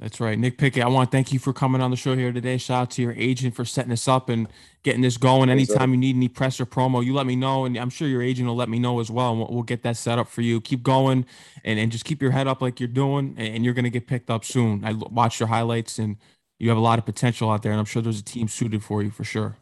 That's 0.00 0.18
right. 0.18 0.38
Nick 0.38 0.56
Pickett, 0.56 0.82
I 0.82 0.88
want 0.88 1.10
to 1.10 1.14
thank 1.14 1.30
you 1.30 1.38
for 1.38 1.52
coming 1.52 1.82
on 1.82 1.90
the 1.90 1.96
show 1.96 2.16
here 2.16 2.32
today. 2.32 2.56
Shout 2.56 2.82
out 2.82 2.90
to 2.92 3.02
your 3.02 3.12
agent 3.12 3.54
for 3.54 3.66
setting 3.66 3.90
this 3.90 4.08
up 4.08 4.30
and 4.30 4.48
getting 4.82 5.02
this 5.02 5.18
going. 5.18 5.50
Anytime 5.50 5.90
you 5.90 5.98
need 5.98 6.16
any 6.16 6.28
press 6.28 6.58
or 6.58 6.64
promo, 6.64 7.04
you 7.04 7.12
let 7.12 7.26
me 7.26 7.36
know. 7.36 7.66
And 7.66 7.76
I'm 7.76 7.90
sure 7.90 8.08
your 8.08 8.22
agent 8.22 8.48
will 8.48 8.56
let 8.56 8.70
me 8.70 8.78
know 8.78 9.00
as 9.00 9.10
well. 9.10 9.32
And 9.32 9.40
we'll, 9.40 9.50
we'll 9.50 9.62
get 9.62 9.82
that 9.82 9.98
set 9.98 10.18
up 10.18 10.28
for 10.28 10.40
you. 10.40 10.58
Keep 10.62 10.84
going 10.84 11.26
and, 11.64 11.78
and 11.78 11.92
just 11.92 12.06
keep 12.06 12.22
your 12.22 12.30
head 12.30 12.46
up 12.46 12.62
like 12.62 12.80
you're 12.80 12.88
doing. 12.88 13.34
And, 13.36 13.62
you're 13.62 13.74
going 13.74 13.84
to 13.84 13.90
get 13.90 14.06
picked 14.06 14.30
up 14.30 14.42
soon. 14.42 14.86
I 14.86 14.94
watched 14.94 15.38
your 15.38 15.48
highlights 15.48 15.98
and 15.98 16.16
you 16.58 16.70
have 16.70 16.78
a 16.78 16.80
lot 16.82 16.98
of 16.98 17.04
potential 17.04 17.50
out 17.50 17.62
there. 17.62 17.72
And 17.72 17.78
I'm 17.78 17.84
sure 17.84 18.00
there's 18.00 18.20
a 18.20 18.24
team 18.24 18.48
suited 18.48 18.82
for 18.82 19.02
you 19.02 19.10
for 19.10 19.24
sure. 19.24 19.58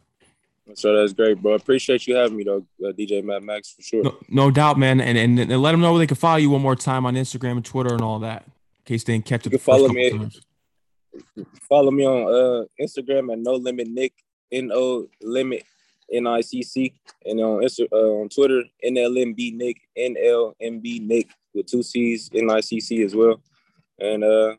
So 0.75 0.95
that's 0.95 1.13
great, 1.13 1.41
bro. 1.41 1.55
Appreciate 1.55 2.07
you 2.07 2.15
having 2.17 2.37
me, 2.37 2.45
though, 2.45 2.67
uh, 2.85 2.93
DJ 2.93 3.25
Mad 3.25 3.43
Max, 3.43 3.71
for 3.73 3.83
sure. 3.83 4.03
No, 4.03 4.19
no 4.29 4.51
doubt, 4.51 4.79
man. 4.79 5.01
And, 5.01 5.17
and, 5.17 5.39
and 5.39 5.63
let 5.63 5.73
them 5.73 5.81
know 5.81 5.93
where 5.93 6.01
they 6.01 6.07
can 6.07 6.17
follow 6.17 6.37
you 6.37 6.51
one 6.51 6.63
more 6.63 6.77
time 6.77 7.07
on 7.07 7.15
Instagram 7.15 7.53
and 7.53 7.65
Twitter 7.65 7.93
and 7.93 8.03
all 8.03 8.19
that. 8.21 8.45
In 8.45 8.85
case 8.85 9.05
they 9.05 9.15
didn't 9.15 9.27
catch 9.27 9.47
it. 9.47 9.53
You 9.53 9.59
can 9.59 9.65
follow 9.65 9.89
me. 9.89 10.11
Times. 10.11 10.41
Follow 11.69 11.91
me 11.91 12.07
on 12.07 12.23
uh, 12.29 12.65
Instagram 12.81 13.33
at 13.33 13.39
No 13.39 13.55
Limit 13.55 13.89
Nick 13.89 14.13
N 14.53 14.71
O 14.73 15.09
Limit 15.23 15.65
N 16.13 16.27
I 16.27 16.41
C 16.41 16.63
C, 16.63 16.95
and 17.25 17.41
on 17.41 17.63
Insta, 17.63 17.87
uh, 17.93 18.21
on 18.21 18.29
Twitter 18.29 18.63
N 18.83 18.97
L 18.97 19.19
M 19.19 19.35
B 19.35 19.51
Nick 19.51 19.79
N 19.97 20.16
L 20.23 20.55
M 20.61 20.81
B 20.81 21.01
Nick 21.01 21.29
with 21.55 21.66
two 21.66 21.83
C's 21.83 22.31
N 22.35 22.51
I 22.51 22.61
C 22.61 22.81
C 22.81 23.03
as 23.03 23.14
well. 23.14 23.40
And 23.99 24.25
uh, 24.25 24.57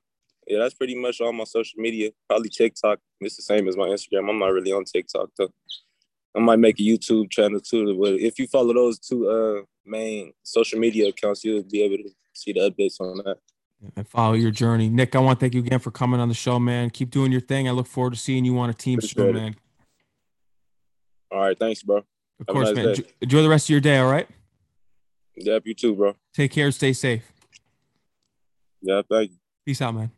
yeah, 0.47 0.59
that's 0.59 0.73
pretty 0.73 0.95
much 0.95 1.21
all 1.21 1.33
my 1.33 1.45
social 1.45 1.79
media. 1.79 2.11
Probably 2.27 2.49
TikTok. 2.49 2.99
It's 3.21 3.35
the 3.35 3.41
same 3.41 3.67
as 3.67 3.77
my 3.77 3.87
Instagram. 3.87 4.29
I'm 4.29 4.39
not 4.39 4.53
really 4.53 4.71
on 4.71 4.83
TikTok 4.83 5.29
though. 5.37 5.51
I 6.35 6.39
might 6.39 6.59
make 6.59 6.79
a 6.79 6.83
YouTube 6.83 7.29
channel 7.31 7.59
too. 7.59 7.97
But 7.99 8.13
if 8.13 8.39
you 8.39 8.47
follow 8.47 8.73
those 8.73 8.99
two 8.99 9.29
uh, 9.29 9.61
main 9.85 10.33
social 10.43 10.79
media 10.79 11.09
accounts, 11.09 11.43
you'll 11.43 11.63
be 11.63 11.81
able 11.81 11.97
to 11.97 12.09
see 12.33 12.53
the 12.53 12.61
updates 12.61 12.99
on 12.99 13.17
that 13.25 13.37
and 13.95 14.07
follow 14.07 14.33
your 14.33 14.51
journey. 14.51 14.89
Nick, 14.89 15.15
I 15.15 15.19
want 15.19 15.39
to 15.39 15.43
thank 15.43 15.53
you 15.53 15.61
again 15.61 15.79
for 15.79 15.91
coming 15.91 16.19
on 16.19 16.27
the 16.27 16.33
show, 16.33 16.59
man. 16.59 16.89
Keep 16.89 17.11
doing 17.11 17.31
your 17.31 17.41
thing. 17.41 17.67
I 17.67 17.71
look 17.71 17.87
forward 17.87 18.13
to 18.13 18.19
seeing 18.19 18.45
you 18.45 18.57
on 18.59 18.69
a 18.69 18.73
team 18.73 18.99
soon, 19.01 19.33
man. 19.33 19.55
All 21.31 21.39
right, 21.39 21.57
thanks, 21.57 21.83
bro. 21.83 21.97
Of 21.97 22.05
Have 22.39 22.47
course, 22.47 22.67
nice 22.69 22.75
man. 22.75 22.95
Day. 22.95 23.03
Enjoy 23.21 23.41
the 23.41 23.49
rest 23.49 23.65
of 23.65 23.69
your 23.69 23.81
day. 23.81 23.97
All 23.97 24.11
right. 24.11 24.27
Yep, 25.35 25.63
you 25.65 25.73
too, 25.73 25.95
bro. 25.95 26.15
Take 26.33 26.51
care. 26.51 26.71
Stay 26.71 26.93
safe. 26.93 27.31
Yeah, 28.81 29.01
thank 29.09 29.31
you. 29.31 29.37
Peace 29.65 29.81
out, 29.81 29.93
man. 29.93 30.11